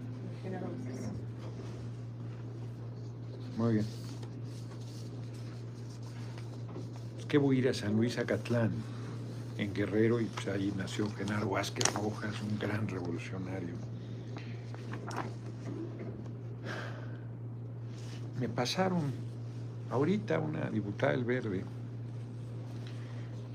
[3.58, 3.86] Muy bien.
[7.18, 8.72] Es que voy a ir a San Luis Acatlán,
[9.58, 13.76] en Guerrero, y pues ahí nació Genaro Vázquez Rojas, un gran revolucionario.
[18.40, 19.14] Me pasaron
[19.92, 21.64] ahorita una diputada del Verde,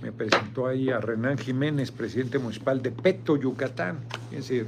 [0.02, 4.00] me presentó ahí a Renán Jiménez, presidente municipal de Peto, Yucatán.
[4.30, 4.66] Es decir,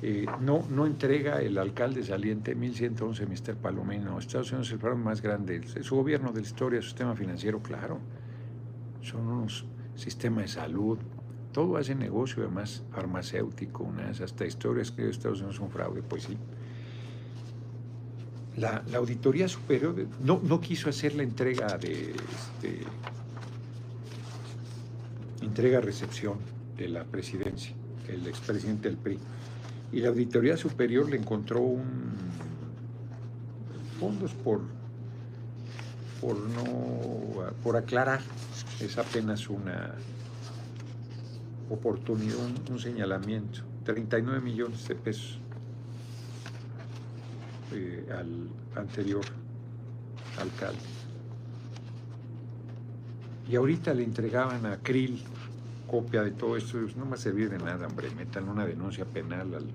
[0.00, 3.54] eh, no, no entrega el alcalde saliente 1111, Mr.
[3.56, 4.18] Palomino.
[4.18, 7.60] Estados Unidos es el programa más grande, su gobierno de la historia, su sistema financiero,
[7.60, 8.00] claro.
[9.02, 10.98] Son unos sistemas de salud,
[11.52, 16.24] todo hace negocio, además farmacéutico, unas hasta historias que Estados Unidos es un fraude, pues
[16.24, 16.38] sí.
[18.56, 22.80] La, Auditoría Superior no, no, quiso hacer la entrega de este,
[25.42, 26.38] entrega-recepción
[26.76, 27.74] de la presidencia,
[28.08, 29.18] el expresidente del PRI.
[29.92, 32.12] Y la Auditoría Superior le encontró un
[34.02, 34.62] fondos por,
[36.22, 38.20] por no por aclarar.
[38.80, 39.94] Es apenas una
[41.68, 42.36] oportunidad,
[42.70, 43.60] un, señalamiento.
[43.84, 45.38] 39 millones de pesos
[47.72, 48.48] eh, al
[48.80, 49.24] anterior
[50.40, 50.78] alcalde.
[53.50, 55.22] Y ahorita le entregaban a Krill
[55.88, 56.78] copia de todo esto.
[56.96, 58.08] No me ha servido de nada, hombre.
[58.10, 59.66] Metan una denuncia penal al,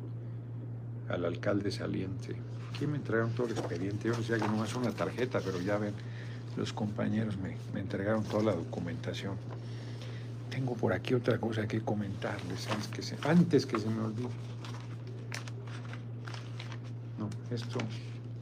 [1.10, 2.36] al alcalde saliente.
[2.73, 4.07] Aquí me entregaron todo el expediente.
[4.07, 5.93] Yo decía que no es una tarjeta, pero ya ven,
[6.58, 9.36] los compañeros me, entregaron toda la documentación.
[10.50, 14.30] Tengo por aquí otra cosa que comentarles antes que se, antes que se me olvide.
[17.20, 17.80] No, esto,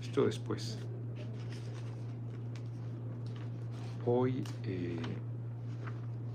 [0.01, 0.77] esto después.
[4.05, 4.97] Hoy eh,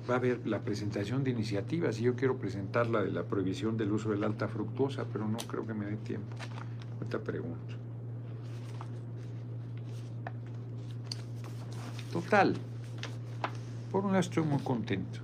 [0.09, 3.77] va a haber la presentación de iniciativas y yo quiero presentar la de la prohibición
[3.77, 6.37] del uso de la alta fructuosa, pero no creo que me dé tiempo.
[6.99, 7.89] Ahorita pregunto.
[12.12, 12.57] Total,
[13.92, 15.20] por un lado estoy muy contento.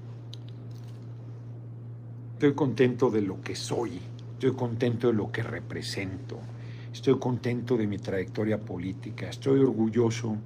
[2.35, 4.01] Estoy contento de lo que soy,
[4.35, 6.39] estoy contento de lo que represento,
[6.93, 10.37] estoy contento de mi trayectoria política, estoy orgulloso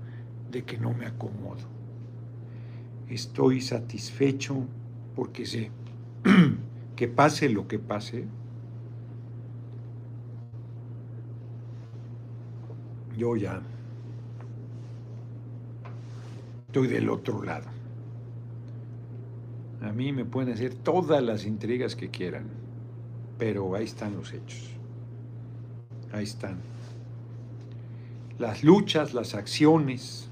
[0.50, 1.68] de que no me acomodo.
[3.10, 4.64] Estoy satisfecho
[5.14, 5.70] porque sé
[6.96, 8.24] que pase lo que pase,
[13.18, 13.60] yo ya
[16.70, 17.66] estoy del otro lado.
[19.82, 22.44] A mí me pueden hacer todas las intrigas que quieran,
[23.38, 24.70] pero ahí están los hechos.
[26.12, 26.58] Ahí están.
[28.38, 30.28] Las luchas, las acciones,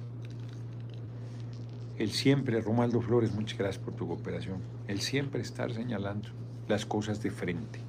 [1.98, 6.28] el siempre, Romaldo Flores, muchas gracias por tu cooperación, el siempre estar señalando
[6.68, 7.80] las cosas de frente,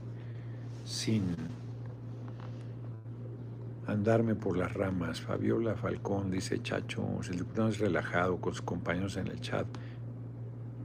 [0.85, 1.35] sin
[3.91, 5.21] andarme por las ramas.
[5.21, 9.67] Fabiola Falcón dice, Chacho, el diputado es relajado con sus compañeros en el chat,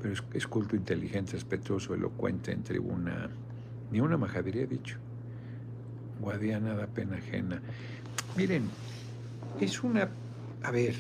[0.01, 3.31] pero es, culto, inteligente, respetuoso, elocuente en tribuna.
[3.91, 4.99] Ni una majadería dicho.
[6.21, 7.61] Guadiana da pena ajena.
[8.37, 8.69] Miren,
[9.61, 10.09] es una...
[10.63, 10.95] A ver,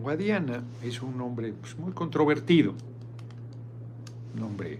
[0.00, 2.74] Guadiana es un hombre pues, muy controvertido.
[4.36, 4.78] Un hombre.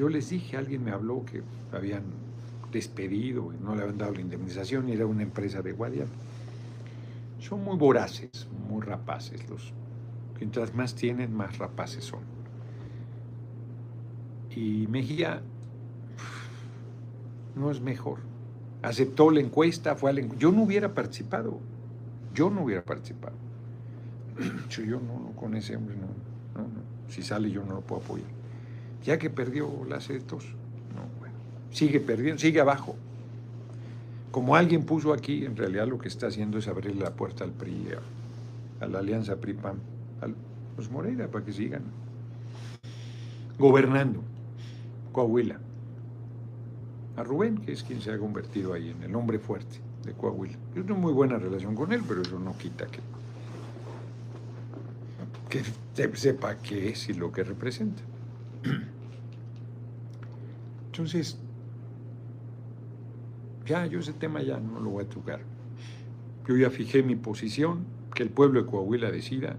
[0.00, 1.42] Yo les dije, alguien me habló que
[1.76, 2.04] habían
[2.72, 6.08] despedido y no le habían dado la indemnización y era una empresa de Guadiana.
[7.38, 9.46] Son muy voraces, muy rapaces.
[9.50, 9.74] Los,
[10.38, 12.20] mientras más tienen, más rapaces son.
[14.56, 15.42] Y Mejía
[17.54, 18.20] no es mejor.
[18.80, 21.60] Aceptó la encuesta, fue a la Yo no hubiera participado
[22.32, 23.34] yo no hubiera participado.
[24.70, 26.06] yo no, con ese hombre no,
[26.58, 26.80] no, no.
[27.12, 28.39] Si sale yo no lo puedo apoyar.
[29.04, 31.34] Ya que perdió la no, bueno,
[31.70, 32.96] sigue perdiendo, sigue abajo.
[34.30, 37.50] Como alguien puso aquí, en realidad lo que está haciendo es abrir la puerta al
[37.50, 37.88] PRI,
[38.80, 39.76] a, la alianza PRI-PAM,
[40.20, 40.28] a
[40.76, 41.82] los Moreira, para que sigan
[43.58, 44.22] gobernando
[45.12, 45.58] Coahuila.
[47.16, 50.56] A Rubén, que es quien se ha convertido ahí en el hombre fuerte de Coahuila.
[50.74, 53.00] Yo tengo muy buena relación con él, pero eso no quita que,
[55.94, 58.02] que sepa qué es y lo que representa.
[60.86, 61.38] Entonces,
[63.66, 65.40] ya, yo ese tema ya no lo voy a tocar.
[66.46, 67.84] Yo ya fijé mi posición,
[68.14, 69.56] que el pueblo de Coahuila decida,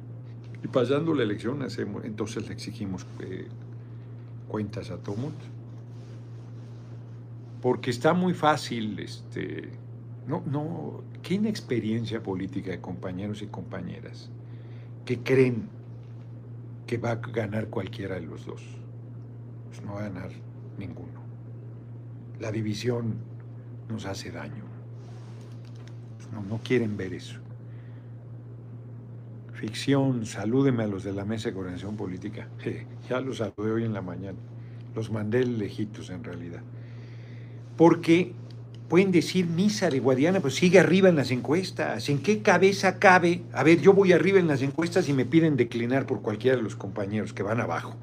[0.63, 3.47] y pasando la elección hacemos, entonces le exigimos eh,
[4.47, 5.31] cuentas a mundo.
[7.61, 9.69] Porque está muy fácil este,
[10.27, 14.29] no, no, qué inexperiencia política de compañeros y compañeras
[15.05, 15.67] que creen
[16.85, 18.80] que va a ganar cualquiera de los dos.
[19.71, 20.29] Pues no va a ganar
[20.77, 21.21] ninguno.
[22.39, 23.15] La división
[23.89, 24.65] nos hace daño.
[26.33, 27.39] No, no quieren ver eso.
[29.53, 32.49] Ficción, salúdeme a los de la mesa de coordinación política.
[33.09, 34.37] ya los saludé hoy en la mañana.
[34.93, 36.61] Los mandé lejitos en realidad.
[37.77, 38.33] Porque
[38.89, 42.09] pueden decir misa de Guadiana, pues sigue arriba en las encuestas.
[42.09, 43.43] ¿En qué cabeza cabe?
[43.53, 46.63] A ver, yo voy arriba en las encuestas y me piden declinar por cualquiera de
[46.63, 47.95] los compañeros que van abajo.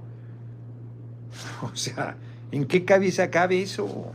[1.62, 2.16] O sea,
[2.53, 4.12] ¿en qué cabeza cabe eso?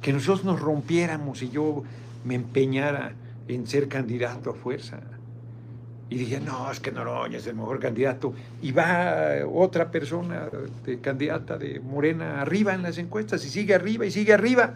[0.00, 1.82] Que nosotros nos rompiéramos y yo
[2.24, 3.12] me empeñara
[3.48, 5.00] en ser candidato a fuerza.
[6.10, 8.32] Y dije, no, es que Noroña es el mejor candidato.
[8.62, 10.48] Y va otra persona
[10.84, 14.74] de candidata de Morena arriba en las encuestas y sigue arriba y sigue arriba.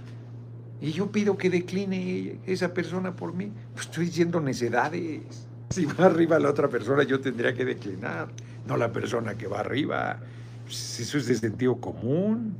[0.83, 3.51] Y yo pido que decline esa persona por mí.
[3.73, 5.47] Pues estoy diciendo necedades.
[5.71, 8.29] Si va arriba la otra persona, yo tendría que declinar,
[8.67, 10.19] no la persona que va arriba.
[10.73, 12.55] Pues eso es de sentido común.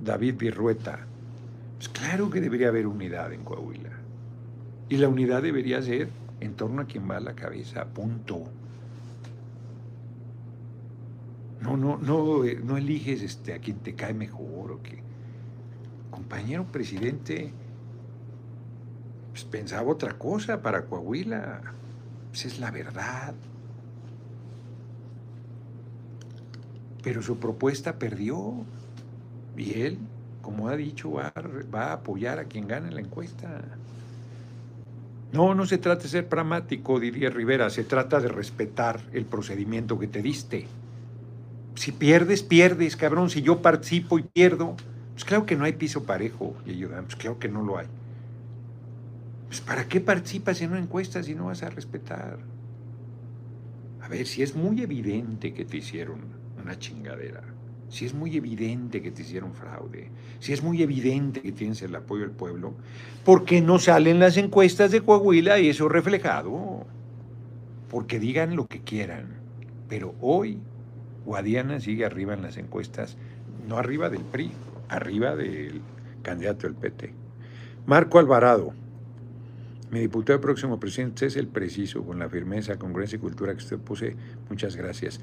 [0.00, 1.00] David Virrueta.
[1.76, 3.90] Pues claro que debería haber unidad en Coahuila.
[4.88, 6.08] Y la unidad debería ser
[6.38, 8.44] en torno a quien va la cabeza, punto.
[11.62, 15.02] No, no, no, no eliges este, a quien te cae mejor o que
[16.12, 17.52] compañero presidente
[19.32, 21.60] pues, pensaba otra cosa para Coahuila.
[22.30, 23.34] Pues, es la verdad.
[27.02, 28.54] Pero su propuesta perdió.
[29.56, 29.98] Y él,
[30.40, 31.32] como ha dicho, va,
[31.74, 33.62] va a apoyar a quien gane la encuesta.
[35.32, 39.98] No, no se trata de ser pragmático, diría Rivera, se trata de respetar el procedimiento
[39.98, 40.66] que te diste.
[41.74, 43.30] Si pierdes, pierdes, cabrón.
[43.30, 44.76] Si yo participo y pierdo,
[45.14, 47.86] pues claro que no hay piso parejo, y ellos, pues claro que no lo hay.
[49.48, 52.38] Pues ¿para qué participas en una encuesta si no vas a respetar?
[54.02, 56.20] A ver, si es muy evidente que te hicieron
[56.62, 57.42] una chingadera,
[57.88, 61.94] si es muy evidente que te hicieron fraude, si es muy evidente que tienes el
[61.94, 62.74] apoyo del pueblo,
[63.24, 66.86] ¿por qué no salen las encuestas de Coahuila y eso reflejado?
[67.90, 69.26] Porque digan lo que quieran,
[69.88, 70.58] pero hoy
[71.26, 73.18] Guadiana sigue arriba en las encuestas,
[73.68, 74.50] no arriba del PRI,
[74.88, 75.82] arriba del
[76.22, 77.12] candidato del PT.
[77.84, 78.72] Marco Alvarado,
[79.90, 83.78] mi diputado próximo presidente es el preciso, con la firmeza, congruencia y cultura que usted
[83.78, 84.16] puse.
[84.48, 85.20] Muchas gracias.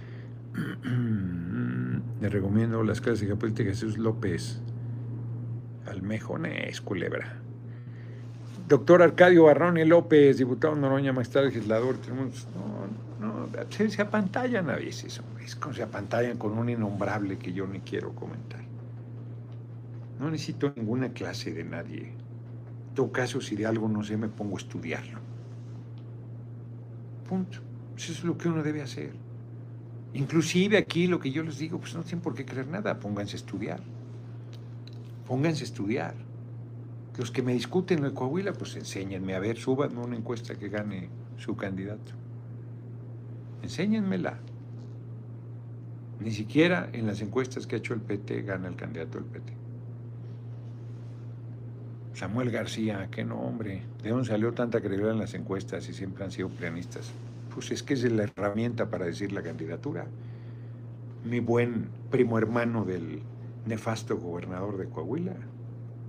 [2.21, 4.61] Le recomiendo las clases de de Jesús López.
[5.85, 7.37] Almejones, culebra.
[8.67, 11.95] Doctor Arcadio Barrone López, diputado Noroña, magistrado legislador.
[13.19, 15.21] no, no, se, se apantallan a veces,
[15.73, 18.61] se apantallan con un innombrable que yo ni quiero comentar.
[20.19, 22.13] No necesito ninguna clase de nadie.
[22.89, 25.19] En todo caso, si de algo no sé, me pongo a estudiarlo.
[27.27, 27.59] Punto.
[27.97, 29.13] Eso es lo que uno debe hacer.
[30.13, 33.35] Inclusive aquí lo que yo les digo, pues no tienen por qué creer nada, pónganse
[33.35, 33.81] a estudiar.
[35.27, 36.15] Pónganse a estudiar.
[37.17, 41.09] Los que me discuten en Coahuila, pues enséñenme, a ver, súbanme una encuesta que gane
[41.37, 42.13] su candidato.
[43.61, 44.39] Enséñenmela.
[46.19, 49.53] Ni siquiera en las encuestas que ha hecho el PT gana el candidato del PT.
[52.13, 53.83] Samuel García, qué nombre.
[54.03, 57.13] ¿De dónde salió tanta credibilidad en las encuestas y siempre han sido pianistas?
[57.53, 60.05] Pues es que es la herramienta para decir la candidatura.
[61.25, 63.21] Mi buen primo hermano del
[63.65, 65.35] nefasto gobernador de Coahuila.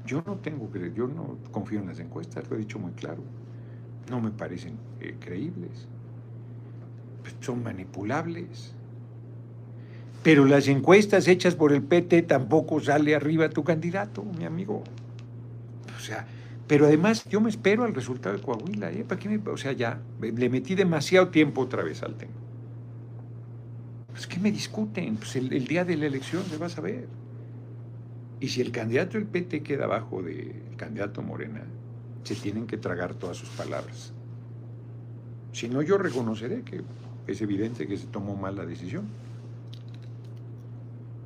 [0.07, 3.23] Yo no tengo yo no confío en las encuestas, lo he dicho muy claro.
[4.11, 5.87] No me parecen eh, creíbles.
[7.23, 8.75] Pues son manipulables.
[10.23, 14.83] Pero las encuestas hechas por el PT tampoco sale arriba tu candidato, mi amigo.
[15.97, 16.27] O sea,
[16.71, 18.93] pero además yo me espero al resultado de Coahuila.
[18.93, 19.03] ¿eh?
[19.03, 22.31] ¿Para qué me, o sea, ya le metí demasiado tiempo otra vez al tema.
[24.13, 27.09] Pues que me discuten, pues el, día de la elección se va a saber.
[28.39, 31.65] Y si el candidato del PT queda abajo del candidato Morena,
[32.23, 34.13] se tienen que tragar todas sus palabras.
[35.51, 36.83] Si no, yo reconoceré que
[37.27, 39.09] es evidente que se tomó mal la decisión.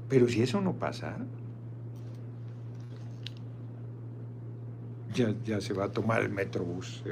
[0.08, 1.18] Pero si eso no pasa,
[5.14, 7.02] ya, se va a tomar el metrobús,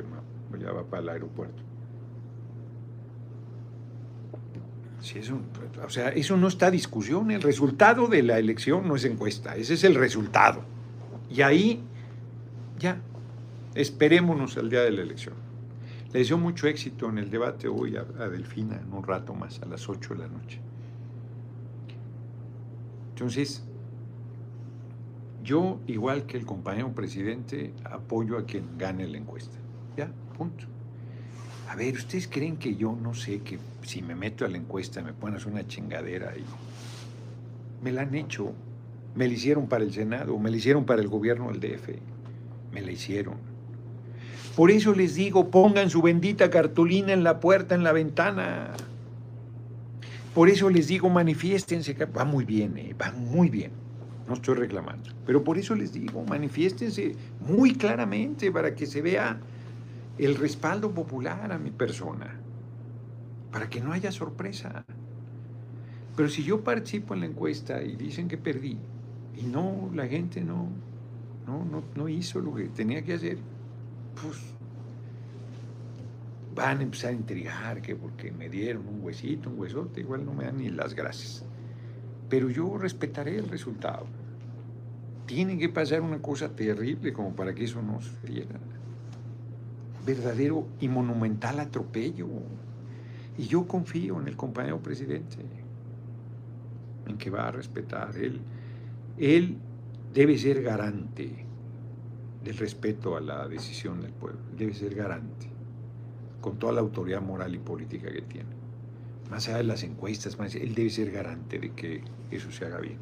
[0.60, 1.62] ya va para el aeropuerto.
[5.00, 5.40] Si eso,
[5.84, 7.30] o sea, eso no está discusión.
[7.32, 10.62] El resultado de la elección no es encuesta, ese es el resultado.
[11.28, 11.82] Y ahí,
[12.78, 12.98] ya,
[13.74, 15.34] esperémonos al día de la elección.
[16.12, 19.60] Le deseo mucho éxito en el debate hoy a, a Delfina en un rato más,
[19.62, 20.60] a las 8 de la noche.
[23.10, 23.64] Entonces,
[25.42, 29.56] yo, igual que el compañero presidente, apoyo a quien gane la encuesta.
[29.96, 30.66] Ya, punto.
[31.68, 35.02] A ver, ¿ustedes creen que yo no sé que si me meto a la encuesta
[35.02, 36.44] me pones una chingadera y
[37.82, 38.52] Me la han hecho.
[39.14, 41.88] Me la hicieron para el Senado, me la hicieron para el gobierno del DF.
[42.72, 43.34] Me la hicieron.
[44.56, 48.74] Por eso les digo, pongan su bendita cartulina en la puerta, en la ventana.
[50.34, 51.94] Por eso les digo, manifiéstense.
[51.94, 53.72] Va muy bien, eh, va muy bien.
[54.26, 55.10] No estoy reclamando.
[55.26, 59.40] Pero por eso les digo, manifiéstense muy claramente para que se vea
[60.18, 62.38] el respaldo popular a mi persona.
[63.50, 64.84] Para que no haya sorpresa.
[66.16, 68.78] Pero si yo participo en la encuesta y dicen que perdí,
[69.36, 70.68] y no, la gente no,
[71.46, 73.38] no, no, no hizo lo que tenía que hacer,
[74.20, 74.38] pues
[76.54, 80.34] van a empezar a intrigar que porque me dieron un huesito, un huesote, igual no
[80.34, 81.44] me dan ni las gracias.
[82.32, 84.06] Pero yo respetaré el resultado.
[85.26, 88.58] Tiene que pasar una cosa terrible como para que eso no sucediera.
[90.06, 92.26] Verdadero y monumental atropello.
[93.36, 95.36] Y yo confío en el compañero presidente,
[97.06, 98.16] en que va a respetar.
[98.16, 98.40] Él,
[99.18, 99.58] él
[100.14, 101.44] debe ser garante
[102.42, 105.48] del respeto a la decisión del pueblo, debe ser garante,
[106.40, 108.61] con toda la autoridad moral y política que tiene.
[109.32, 112.98] Más allá de las encuestas, él debe ser garante de que eso se haga bien,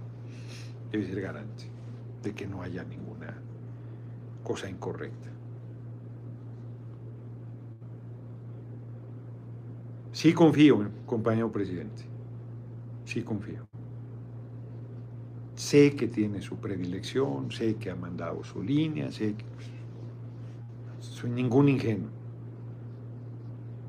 [0.93, 1.65] debe ser garante
[2.23, 3.35] de que no haya ninguna
[4.45, 5.29] cosa incorrecta.
[10.13, 12.05] Sí confío, compañero presidente,
[13.07, 13.67] sí confío.
[15.57, 19.45] Sé que tiene su predilección, sé que ha mandado su línea, sé que
[21.01, 22.11] soy ningún ingenuo.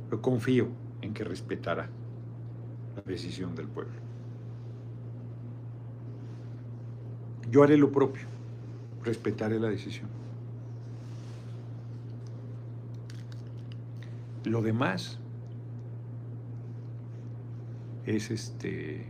[0.10, 0.70] Pero confío
[1.04, 2.01] en que respetará
[2.96, 3.94] la decisión del pueblo.
[7.50, 8.24] Yo haré lo propio,
[9.04, 10.08] respetaré la decisión.
[14.46, 15.20] Lo demás
[18.06, 19.06] es este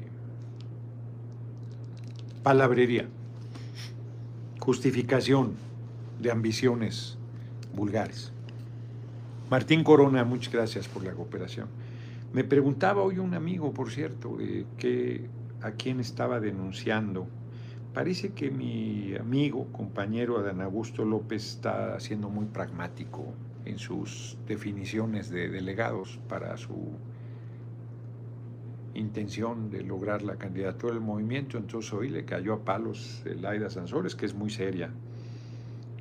[2.44, 3.08] palabrería,
[4.60, 5.54] justificación
[6.20, 7.18] de ambiciones
[7.74, 8.32] vulgares.
[9.50, 11.68] Martín Corona, muchas gracias por la cooperación.
[12.34, 14.38] Me preguntaba hoy un amigo, por cierto,
[14.78, 15.28] que
[15.62, 17.28] a quién estaba denunciando.
[17.94, 23.34] Parece que mi amigo, compañero Adán Augusto López, está siendo muy pragmático
[23.66, 26.94] en sus definiciones de delegados para su
[28.94, 33.70] intención de lograr la candidatura del movimiento, entonces hoy le cayó a palos el Aida
[33.70, 34.90] Sansores, que es muy seria.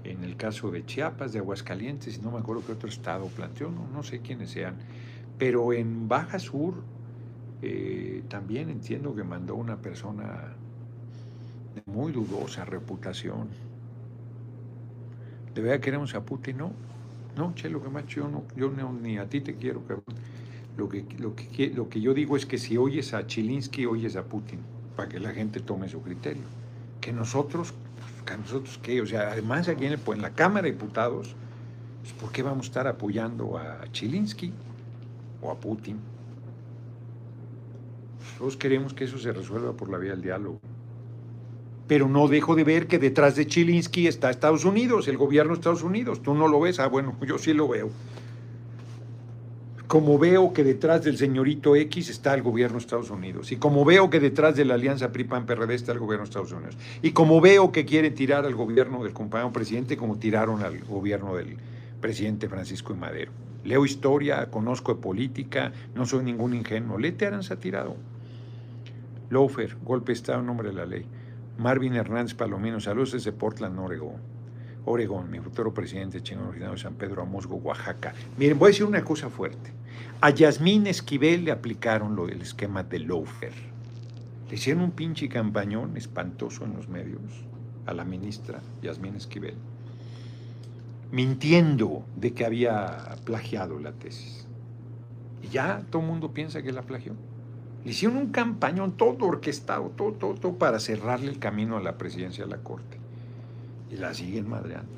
[0.05, 3.89] En el caso de Chiapas, de Aguascalientes, no me acuerdo qué otro estado planteó, no,
[3.93, 4.76] no sé quiénes sean,
[5.41, 6.74] pero en Baja Sur
[7.62, 10.55] eh, también entiendo que mandó una persona
[11.74, 13.49] de muy dudosa reputación.
[15.55, 16.59] ¿De verdad queremos a Putin?
[16.59, 16.72] No,
[17.38, 20.05] no, che, lo que más yo, no, yo ni a ti te quiero, cabrón.
[20.76, 24.16] Lo que, lo, que, lo que yo digo es que si oyes a Chilinsky, oyes
[24.16, 24.59] a Putin,
[24.95, 26.43] para que la gente tome su criterio.
[27.01, 27.72] Que nosotros,
[28.26, 31.34] que nosotros qué, o sea, además aquí en, en la Cámara de Diputados,
[32.03, 34.53] pues, ¿por qué vamos a estar apoyando a Chilinsky
[35.43, 35.99] o a Putin?
[38.32, 40.61] Nosotros queremos que eso se resuelva por la vía del diálogo.
[41.86, 45.59] Pero no dejo de ver que detrás de Chilinsky está Estados Unidos, el gobierno de
[45.59, 46.22] Estados Unidos.
[46.22, 47.91] Tú no lo ves, ah, bueno, yo sí lo veo
[49.91, 53.84] como veo que detrás del señorito X está el gobierno de Estados Unidos, y como
[53.84, 57.41] veo que detrás de la alianza PRI-PAN-PRD está el gobierno de Estados Unidos, y como
[57.41, 61.57] veo que quieren tirar al gobierno del compañero presidente como tiraron al gobierno del
[62.01, 63.32] presidente Francisco y Madero.
[63.65, 66.99] Leo historia, conozco de política, no soy ningún ingenuo.
[66.99, 67.97] Lete Aranza tirado.
[69.29, 71.07] Lofer, golpe de Estado en nombre de la ley.
[71.59, 74.17] Marvin Hernández Palomino, saludos desde Portland, Oregón.
[74.87, 78.15] Oregón, mi futuro presidente chino originario de San Pedro Amosgo, Oaxaca.
[78.39, 79.71] Miren, voy a decir una cosa fuerte.
[80.23, 83.53] A Yasmín Esquivel le aplicaron lo del esquema de Lofer.
[84.49, 87.21] Le hicieron un pinche campañón espantoso en los medios
[87.87, 89.55] a la ministra Yasmín Esquivel,
[91.13, 94.47] mintiendo de que había plagiado la tesis.
[95.43, 97.15] Y ya todo el mundo piensa que la plagió.
[97.85, 101.97] Le hicieron un campañón todo orquestado, todo, todo, todo para cerrarle el camino a la
[101.97, 102.99] presidencia de la Corte
[103.91, 104.91] y la siguen madreando.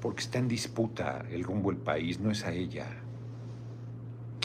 [0.00, 2.86] Porque está en disputa el rumbo del país, no es a ella.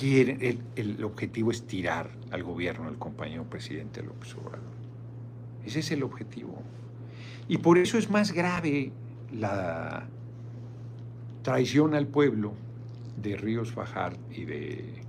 [0.01, 4.61] El, objetivo es tirar al gobierno del compañero presidente López Obrador.
[5.65, 6.55] Ese es el objetivo.
[7.49, 8.93] Y por eso es más grave
[9.33, 10.07] la
[11.43, 12.53] traición al pueblo
[13.21, 15.03] de Ríos Fajar y de,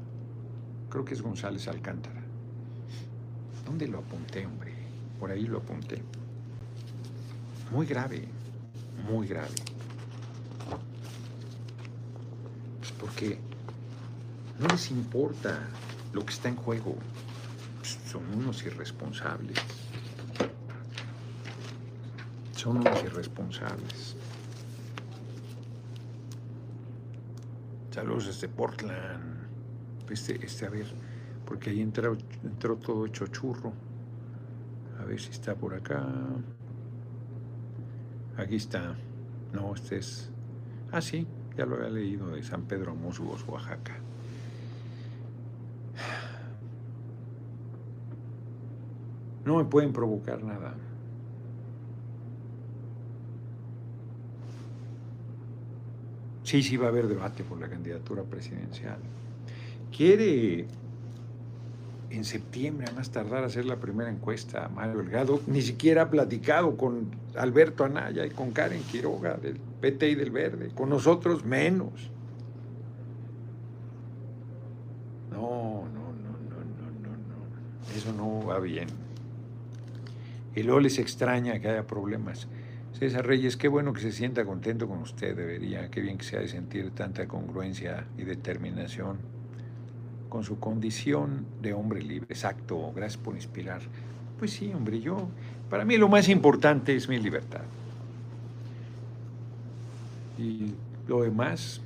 [0.88, 2.20] creo que es González Alcántara.
[3.64, 4.72] ¿Dónde lo apunté, hombre?
[5.18, 6.02] Por ahí lo apunté.
[7.70, 8.24] Muy grave,
[9.08, 9.54] muy grave.
[12.78, 13.38] Pues porque
[14.58, 15.68] no les importa
[16.12, 16.96] lo que está en juego.
[18.10, 19.58] son unos irresponsables.
[22.60, 24.14] Son unos irresponsables.
[27.90, 29.48] Saludos desde Portland.
[30.10, 30.84] Este, este, a ver,
[31.46, 33.72] porque ahí entró, entró todo hecho churro.
[35.00, 36.06] A ver si está por acá.
[38.36, 38.94] Aquí está.
[39.54, 40.28] No, este es.
[40.92, 43.96] Ah, sí, ya lo había leído de San Pedro Musgos, Oaxaca.
[49.46, 50.74] No me pueden provocar nada.
[56.50, 58.96] Sí, sí va a haber debate por la candidatura presidencial.
[59.96, 60.66] Quiere
[62.10, 65.40] en septiembre, a más tardar, hacer la primera encuesta Mario Delgado.
[65.46, 70.32] Ni siquiera ha platicado con Alberto Anaya y con Karen Quiroga del PT y del
[70.32, 70.70] Verde.
[70.74, 72.10] Con nosotros menos.
[75.30, 77.96] No, no, no, no, no, no, no.
[77.96, 78.88] Eso no va bien.
[80.56, 82.48] Y luego les extraña que haya problemas.
[83.00, 86.36] César Reyes, qué bueno que se sienta contento con usted, debería, qué bien que se
[86.36, 89.16] ha de sentir tanta congruencia y determinación
[90.28, 92.26] con su condición de hombre libre.
[92.28, 93.80] Exacto, gracias por inspirar.
[94.38, 95.30] Pues sí, hombre, yo,
[95.70, 97.62] para mí lo más importante es mi libertad.
[100.36, 100.74] Y
[101.08, 101.80] lo demás,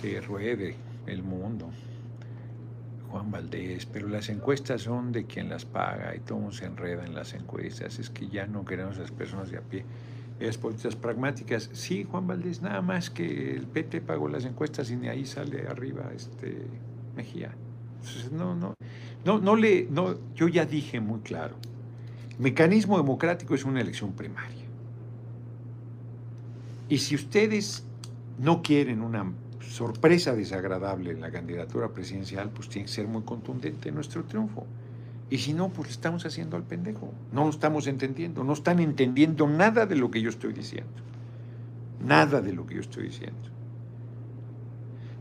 [0.00, 0.76] que ruede
[1.08, 1.68] el mundo.
[3.16, 7.14] Juan Valdés, pero las encuestas son de quien las paga y todo se enreda en
[7.14, 7.98] las encuestas.
[7.98, 9.84] Es que ya no queremos las personas de a pie.
[10.38, 14.96] Las políticas pragmáticas, sí, Juan Valdés, nada más que el PT pagó las encuestas y
[14.96, 16.66] de ahí sale arriba este
[17.16, 17.52] Mejía.
[18.32, 18.74] no, no,
[19.24, 21.54] no, no le, no, yo ya dije muy claro,
[22.38, 24.66] mecanismo democrático es una elección primaria.
[26.90, 27.82] Y si ustedes
[28.38, 29.24] no quieren una
[29.68, 34.66] sorpresa desagradable en la candidatura presidencial, pues tiene que ser muy contundente nuestro triunfo.
[35.28, 37.12] Y si no, pues estamos haciendo al pendejo.
[37.32, 38.44] No lo estamos entendiendo.
[38.44, 40.92] No están entendiendo nada de lo que yo estoy diciendo.
[42.04, 43.40] Nada de lo que yo estoy diciendo.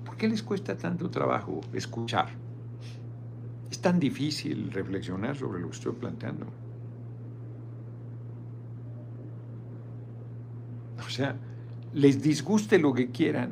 [0.06, 2.30] ¿Por qué les cuesta tanto trabajo escuchar?
[3.72, 6.46] Es tan difícil reflexionar sobre lo que estoy planteando.
[11.06, 11.36] O sea,
[11.94, 13.52] les disguste lo que quieran,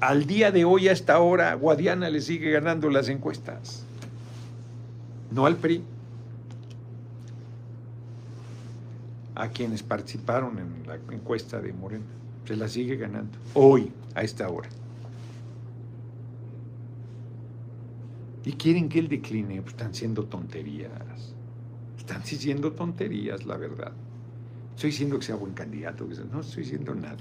[0.00, 3.84] al día de hoy, a esta hora, Guadiana le sigue ganando las encuestas.
[5.30, 5.82] No al PRI.
[9.34, 12.04] A quienes participaron en la encuesta de Morena.
[12.46, 13.38] Se la sigue ganando.
[13.54, 14.68] Hoy, a esta hora.
[18.44, 19.60] ¿Y quieren que él decline?
[19.60, 20.90] Pues están siendo tonterías.
[21.98, 23.92] Están diciendo tonterías, la verdad.
[24.74, 26.06] Estoy diciendo que sea buen candidato.
[26.32, 27.18] No estoy diciendo nada.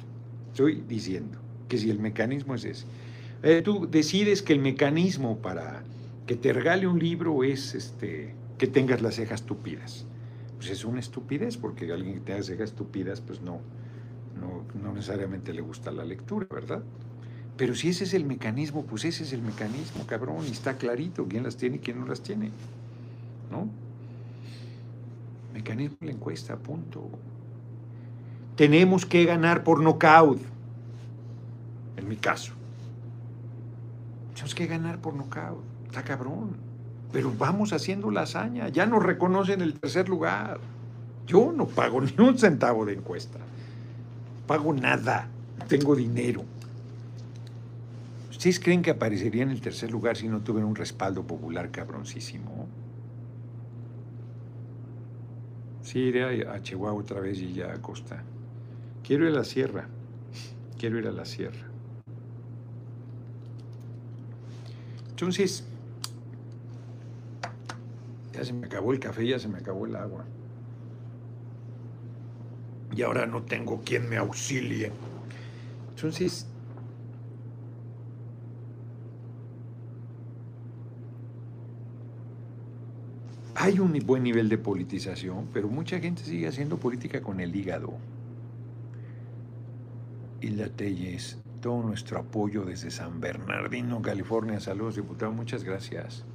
[0.51, 1.37] Estoy diciendo
[1.69, 2.85] que si el mecanismo es ese.
[3.43, 5.83] Eh, tú decides que el mecanismo para
[6.27, 10.05] que te regale un libro es este, que tengas las cejas tupidas.
[10.57, 13.61] Pues es una estupidez, porque alguien que tenga cejas tupidas, pues no,
[14.41, 16.83] no, no necesariamente le gusta la lectura, ¿verdad?
[17.55, 21.25] Pero si ese es el mecanismo, pues ese es el mecanismo, cabrón, y está clarito
[21.27, 22.51] quién las tiene y quién no las tiene,
[23.51, 23.69] ¿no?
[25.53, 27.09] Mecanismo de la encuesta, punto.
[28.55, 30.39] Tenemos que ganar por nocaut
[32.09, 32.53] mi caso.
[34.33, 36.57] Tenemos que ganar por nocaut, está cabrón.
[37.11, 40.59] Pero vamos haciendo la hazaña, ya nos reconocen el tercer lugar.
[41.25, 43.39] Yo no pago ni un centavo de encuesta,
[44.47, 45.27] pago nada,
[45.67, 46.43] tengo dinero.
[48.29, 52.67] ¿Ustedes creen que aparecería en el tercer lugar si no tuviera un respaldo popular cabroncísimo?
[55.83, 58.23] Sí, iré a, Chihuahua otra vez y ya a Costa.
[59.03, 59.87] Quiero ir a la sierra.
[60.77, 61.68] Quiero ir a la sierra.
[65.19, 65.65] Entonces,
[68.31, 70.23] ya se me acabó el café, ya se me acabó el agua.
[72.95, 74.93] Y ahora no tengo quien me auxilie.
[75.89, 76.47] Entonces,
[83.55, 87.91] hay un buen nivel de politización, pero mucha gente sigue haciendo política con el hígado.
[90.39, 94.59] Y la Telles todo nuestro apoyo desde San Bernardino, California.
[94.59, 96.25] Saludos, diputado, muchas gracias.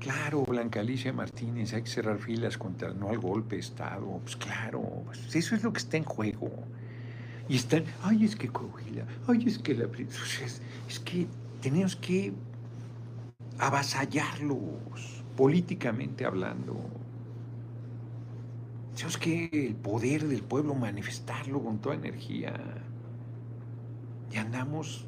[0.00, 4.20] Claro, Blanca Alicia Martínez, hay que cerrar filas contra no al golpe de Estado.
[4.22, 6.50] Pues claro, pues eso es lo que está en juego.
[7.48, 9.84] Y están, ay, es que Coahuila, ay, es que la.
[9.84, 11.26] Es, es que
[11.62, 12.32] tenemos que
[13.58, 16.76] avasallarlos, políticamente hablando.
[18.94, 22.54] Tenemos que el poder del pueblo manifestarlo con toda energía.
[24.32, 25.06] Y andamos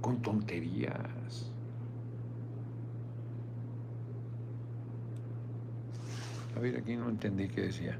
[0.00, 1.50] con tonterías.
[6.56, 7.98] A ver, aquí no entendí qué decía.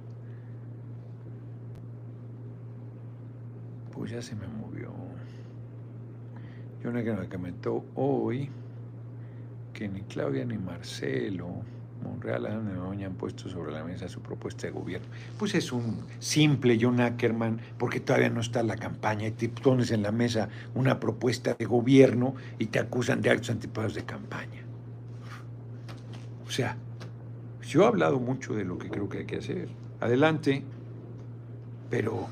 [3.93, 4.93] Pues ya se me movió.
[6.83, 8.49] Yo una que me comentó hoy
[9.73, 11.63] que ni Claudia ni Marcelo
[12.03, 15.07] Monreal han puesto sobre la mesa su propuesta de gobierno.
[15.39, 19.91] Pues es un simple John Ackerman, porque todavía no está la campaña y te pones
[19.91, 24.63] en la mesa una propuesta de gobierno y te acusan de actos anticipados de campaña.
[26.47, 26.77] O sea,
[27.63, 29.69] yo he hablado mucho de lo que creo que hay que hacer.
[30.01, 30.65] Adelante,
[31.89, 32.27] pero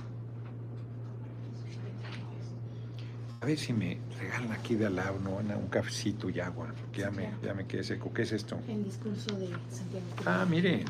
[3.38, 7.31] a ver si me regalan aquí de al un cafecito y agua, que ya me,
[7.43, 8.13] ya me quedé seco.
[8.13, 8.59] ¿Qué es esto?
[8.69, 10.05] El discurso de Santiago.
[10.27, 10.85] Ah, mire,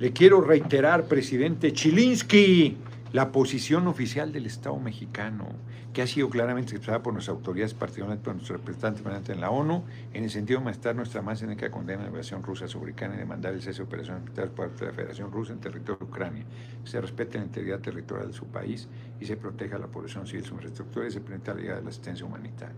[0.00, 2.76] le quiero reiterar, presidente Chilinsky,
[3.12, 5.48] la posición oficial del Estado mexicano,
[5.92, 9.50] que ha sido claramente expresada por nuestras autoridades, particularmente por nuestro representante permanente en la
[9.50, 9.82] ONU,
[10.12, 13.16] en el sentido de manifestar nuestra más enérgica condena a la invasión rusa sobre Ucrania
[13.16, 15.98] y demandar el cese de operaciones militares por parte de la Federación Rusa en territorio
[15.98, 16.44] de Ucrania,
[16.84, 18.88] que se respete la integridad territorial de su país
[19.18, 21.90] y se proteja la población civil, su infraestructura y se permita la llegada de la
[21.90, 22.76] asistencia humanitaria.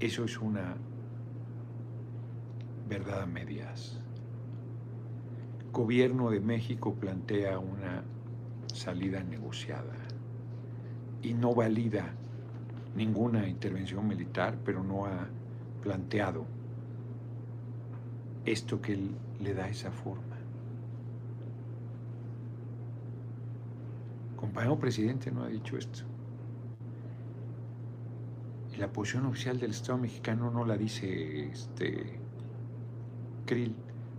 [0.00, 0.76] Eso es una
[2.88, 3.98] verdad a medias.
[5.72, 8.02] Gobierno de México plantea una
[8.74, 9.94] salida negociada
[11.22, 12.12] y no valida
[12.94, 15.28] ninguna intervención militar, pero no ha
[15.82, 16.44] planteado
[18.44, 19.10] esto que él
[19.40, 20.36] le da esa forma.
[24.36, 26.04] Compañero presidente no ha dicho esto.
[28.78, 32.18] La posición oficial del Estado mexicano no la dice este
[33.44, 33.74] Krill,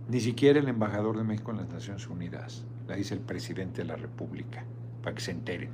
[0.08, 3.88] ni siquiera el embajador de México en las Naciones Unidas la dice el presidente de
[3.88, 4.64] la República,
[5.02, 5.70] para que se enteren.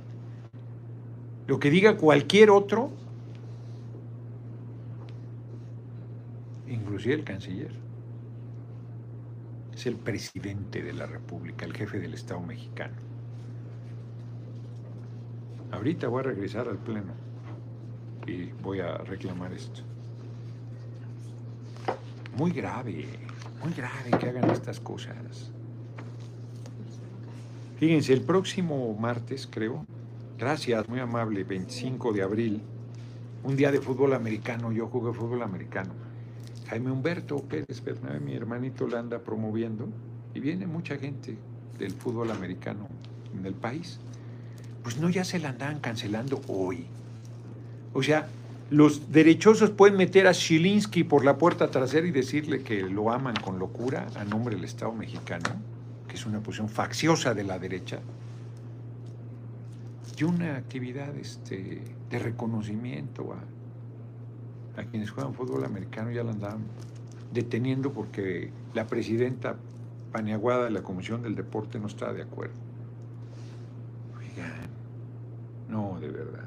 [1.47, 2.91] Lo que diga cualquier otro,
[6.67, 7.71] inclusive el canciller,
[9.73, 12.95] es el presidente de la República, el jefe del Estado mexicano.
[15.71, 17.13] Ahorita voy a regresar al Pleno
[18.27, 19.81] y voy a reclamar esto.
[22.35, 23.05] Muy grave,
[23.63, 25.51] muy grave que hagan estas cosas.
[27.79, 29.85] Fíjense, el próximo martes, creo,
[30.37, 32.61] gracias, muy amable, 25 de abril,
[33.41, 35.93] un día de fútbol americano, yo jugué fútbol americano.
[36.67, 39.87] Jaime Humberto Pérez Bernabé, mi hermanito, la anda promoviendo
[40.33, 41.37] y viene mucha gente
[41.77, 42.89] del fútbol americano
[43.33, 44.01] en el país.
[44.83, 46.85] Pues no, ya se la andaban cancelando hoy.
[47.93, 48.27] O sea,
[48.71, 53.35] los derechosos pueden meter a Shilinsky por la puerta trasera y decirle que lo aman
[53.37, 55.68] con locura a nombre del Estado mexicano
[56.09, 57.99] que es una posición facciosa de la derecha,
[60.17, 66.63] y una actividad este, de reconocimiento a, a quienes juegan fútbol americano, ya la andaban
[67.31, 69.55] deteniendo porque la presidenta
[70.11, 72.55] Paniaguada de la Comisión del Deporte no está de acuerdo.
[74.17, 74.69] Oigan,
[75.69, 76.45] no, de verdad.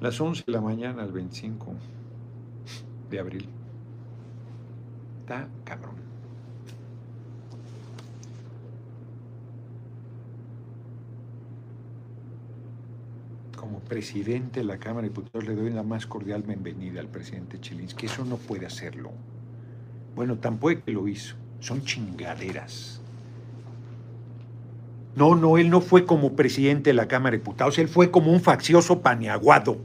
[0.00, 1.72] Las 11 de la mañana al 25
[3.10, 3.48] de abril.
[5.26, 5.96] Está cabrón.
[13.56, 17.58] Como presidente de la Cámara de Diputados le doy la más cordial bienvenida al presidente
[17.60, 18.06] Chilinsky.
[18.06, 19.10] Eso no puede hacerlo.
[20.14, 21.34] Bueno, tampoco que lo hizo.
[21.58, 23.00] Son chingaderas.
[25.16, 28.30] No, no, él no fue como presidente de la Cámara de Diputados, él fue como
[28.30, 29.78] un faccioso paneaguado.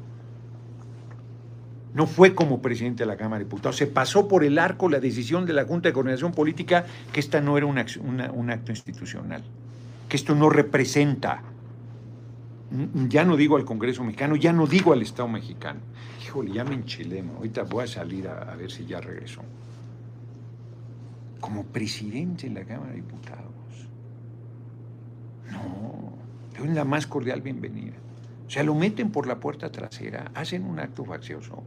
[1.94, 3.76] No fue como presidente de la Cámara de Diputados.
[3.76, 7.42] Se pasó por el arco la decisión de la Junta de Coordinación Política que esta
[7.42, 9.44] no era un acto institucional,
[10.08, 11.44] que esto no representa,
[13.10, 15.82] ya no digo al Congreso mexicano, ya no digo al Estado mexicano.
[16.24, 19.42] Híjole, ya me enchilé, ahorita voy a salir a, ver si ya regresó.
[21.42, 23.52] Como presidente de la Cámara de Diputados.
[25.52, 26.14] No,
[26.64, 27.96] es la más cordial bienvenida.
[28.48, 31.64] O sea, lo meten por la puerta trasera, hacen un acto faccioso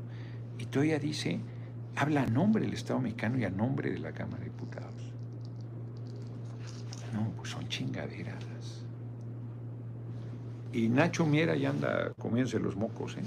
[0.58, 1.40] y todavía dice,
[1.96, 5.12] habla a nombre del Estado mexicano y a nombre de la Cámara de Diputados.
[7.12, 8.44] No, pues son chingaderas.
[10.72, 13.22] Y Nacho Miera ya anda comiéndose los mocos, ¿eh?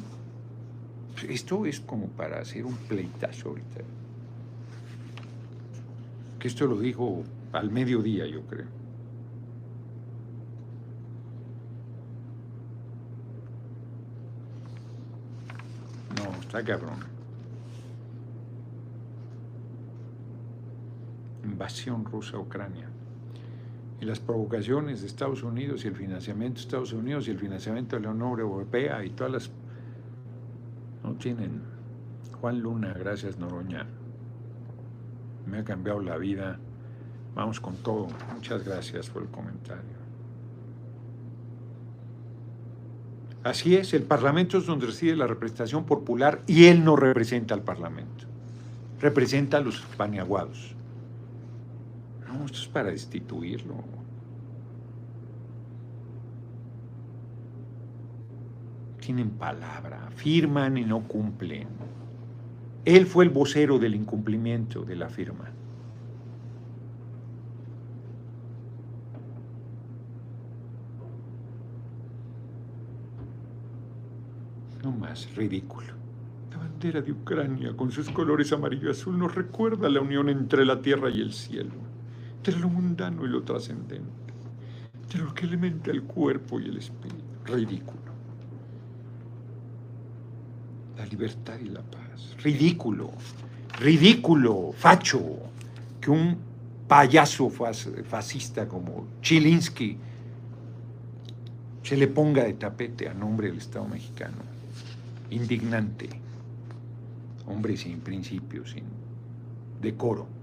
[1.29, 3.81] Esto es como para hacer un pleitazo ahorita.
[6.37, 7.23] Que esto lo dijo
[7.53, 8.65] al mediodía, yo creo.
[16.17, 17.16] No, está cabrón.
[21.67, 22.87] Invasión rusa a Ucrania.
[23.99, 27.97] Y las provocaciones de Estados Unidos y el financiamiento de Estados Unidos y el financiamiento
[27.97, 29.51] de la Unión Europea y todas las...
[31.03, 31.61] No tienen.
[32.39, 33.85] Juan Luna, gracias Noroña.
[35.45, 36.57] me ha cambiado la vida.
[37.35, 38.07] Vamos con todo.
[38.33, 39.97] Muchas gracias por el comentario.
[43.43, 47.61] Así es, el Parlamento es donde reside la representación popular y él no representa al
[47.61, 48.25] Parlamento,
[48.99, 50.76] representa a los paneaguados.
[52.27, 53.75] No, esto es para destituirlo.
[58.99, 61.67] Tienen palabra, firman y no cumplen.
[62.83, 65.45] Él fue el vocero del incumplimiento de la firma.
[74.83, 75.93] No más, ridículo.
[76.51, 80.65] La bandera de Ucrania con sus colores amarillo y azul nos recuerda la unión entre
[80.65, 81.73] la tierra y el cielo,
[82.47, 84.31] entre lo mundano y lo trascendente,
[85.03, 87.17] entre lo que alimenta el cuerpo y el espíritu.
[87.43, 87.99] Ridículo.
[90.97, 92.37] La libertad y la paz.
[92.41, 93.11] Ridículo.
[93.79, 95.21] Ridículo, facho,
[95.99, 96.37] que un
[96.87, 99.97] payaso fascista como Chilinsky
[101.83, 104.37] se le ponga de tapete a nombre del Estado mexicano.
[105.31, 106.07] Indignante.
[107.45, 108.85] Hombre sin principios, sin
[109.81, 110.36] decoro.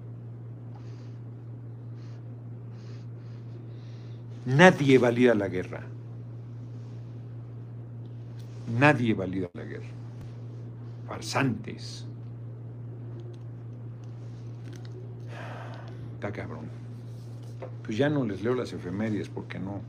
[4.46, 5.82] Nadie valida la guerra.
[8.78, 9.86] Nadie valida la guerra.
[11.06, 12.06] Farsantes.
[16.14, 16.68] Está cabrón.
[17.82, 19.80] Pues ya no les leo las efemérides porque no,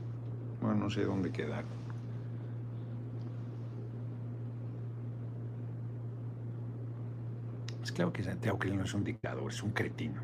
[0.60, 1.64] bueno, no sé dónde quedar.
[7.82, 10.20] Es claro que Santiago que no es un dictador, es un cretino.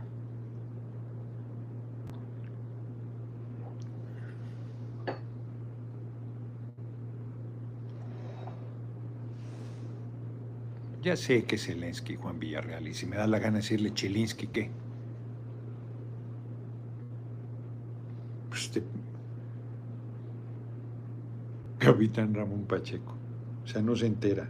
[11.03, 14.47] Ya sé que es Zelensky, Juan Villarreal, y si me da la gana decirle Chelinsky,
[14.47, 14.71] ¿qué?
[18.49, 18.71] Pues
[21.79, 23.17] Capitán Ramón Pacheco.
[23.65, 24.49] O sea, no se entera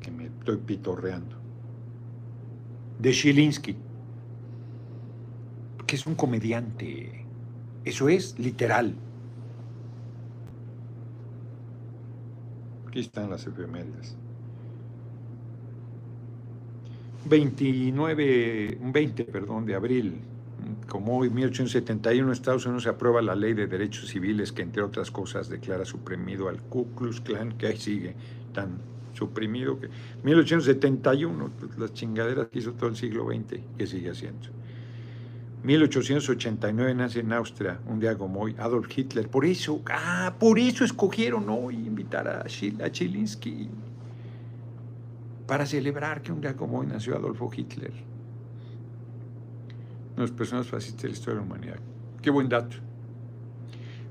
[0.00, 1.36] que me estoy pitorreando.
[2.98, 3.76] De Chilinsky,
[5.86, 7.24] que es un comediante.
[7.82, 8.94] Eso es literal.
[12.88, 14.18] Aquí están las efemérides.
[17.28, 20.20] 29, 20, perdón, de abril,
[20.88, 25.10] como hoy, 1871, en Estados Unidos aprueba la Ley de Derechos Civiles que, entre otras
[25.10, 28.14] cosas, declara suprimido al Ku Klux Klan, que ahí sigue
[28.52, 28.78] tan
[29.12, 29.88] suprimido que...
[30.22, 34.48] 1871, pues, las chingaderas que hizo todo el siglo XX, que sigue haciendo.
[35.62, 39.28] 1889 nace en Austria, un día como hoy, Adolf Hitler.
[39.28, 43.68] Por eso, ah, por eso escogieron hoy invitar a, a Chilinsky
[45.46, 47.92] para celebrar que un día como hoy nació Adolfo Hitler.
[50.14, 51.78] Una de las personas fascistas de la historia de la humanidad.
[52.20, 52.76] Qué buen dato.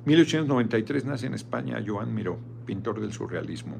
[0.06, 3.76] 1893 nace en España Joan Miró, pintor del surrealismo.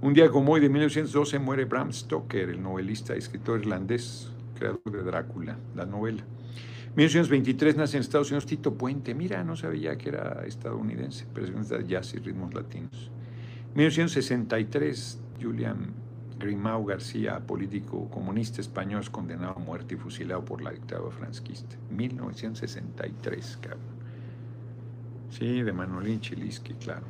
[0.00, 4.80] Un día como hoy de 1912 muere Bram Stoker, el novelista y escritor irlandés, creador
[4.84, 6.22] de Drácula, la novela.
[6.94, 9.14] 1923 nace en Estados Unidos Tito Puente.
[9.14, 13.10] Mira, no sabía que era estadounidense, pero es de jazz y ritmos latinos.
[13.74, 16.05] 1963, Julian
[16.38, 21.76] Grimao García, político comunista español, es condenado a muerte y fusilado por la dictadura franquista.
[21.90, 23.80] 1963, cabrón.
[25.30, 27.06] Sí, de Manolín Chiliski, claro.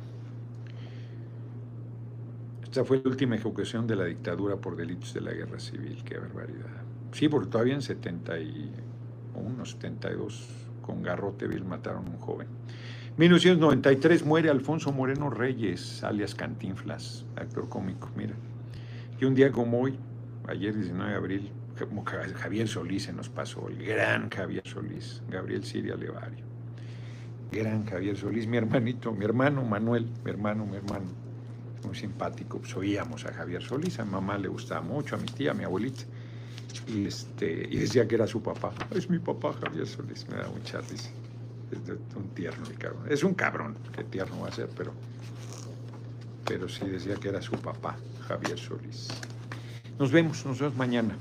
[2.63, 6.03] Esta fue la última ejecución de la dictadura por delitos de la guerra civil.
[6.05, 6.83] Qué barbaridad.
[7.11, 10.49] Sí, porque todavía en 71, 72,
[10.81, 12.47] con garrote vil mataron a un joven.
[13.17, 18.35] 1993 muere Alfonso Moreno Reyes, alias Cantinflas, actor cómico, mira.
[19.19, 19.97] Y un día como hoy,
[20.47, 21.51] ayer 19 de abril,
[22.35, 26.45] Javier Solís se nos pasó, el gran Javier Solís, Gabriel Siria Levario.
[27.51, 31.05] Gran Javier Solís, mi hermanito, mi hermano Manuel, mi hermano, mi hermano,
[31.83, 32.59] muy simpático.
[32.59, 35.53] Pues oíamos a Javier Solís, a mi mamá le gustaba mucho, a mi tía, a
[35.53, 36.03] mi abuelita.
[36.87, 38.71] Y, este, y decía que era su papá.
[38.91, 41.09] Es mi papá, Javier Solís, me da mucha risa.
[41.71, 43.03] Es un tierno el cabrón.
[43.09, 44.91] Es un cabrón, qué tierno va a ser, pero,
[46.47, 47.97] pero sí decía que era su papá.
[48.27, 49.07] Javier Solís.
[49.99, 51.15] Nos vemos, nos vemos mañana.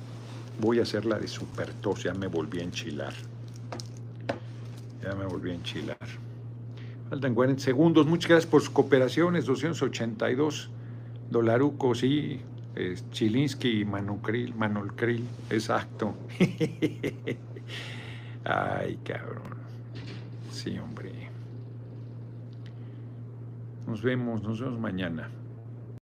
[0.61, 3.13] Voy a hacer la de super tos, ya me volví a enchilar.
[5.03, 5.99] Ya me volví a enchilar.
[7.11, 8.07] Faltan 40 segundos.
[8.07, 9.45] Muchas gracias por sus cooperaciones.
[9.47, 10.71] 282
[11.31, 12.41] dolarucos y
[13.11, 16.15] Chilinsky y Manolcril, Manolcril, exacto.
[18.45, 19.57] Ay, cabrón.
[20.53, 20.96] Sí, hombre.
[23.87, 25.31] Nos vemos, nos vemos mañana.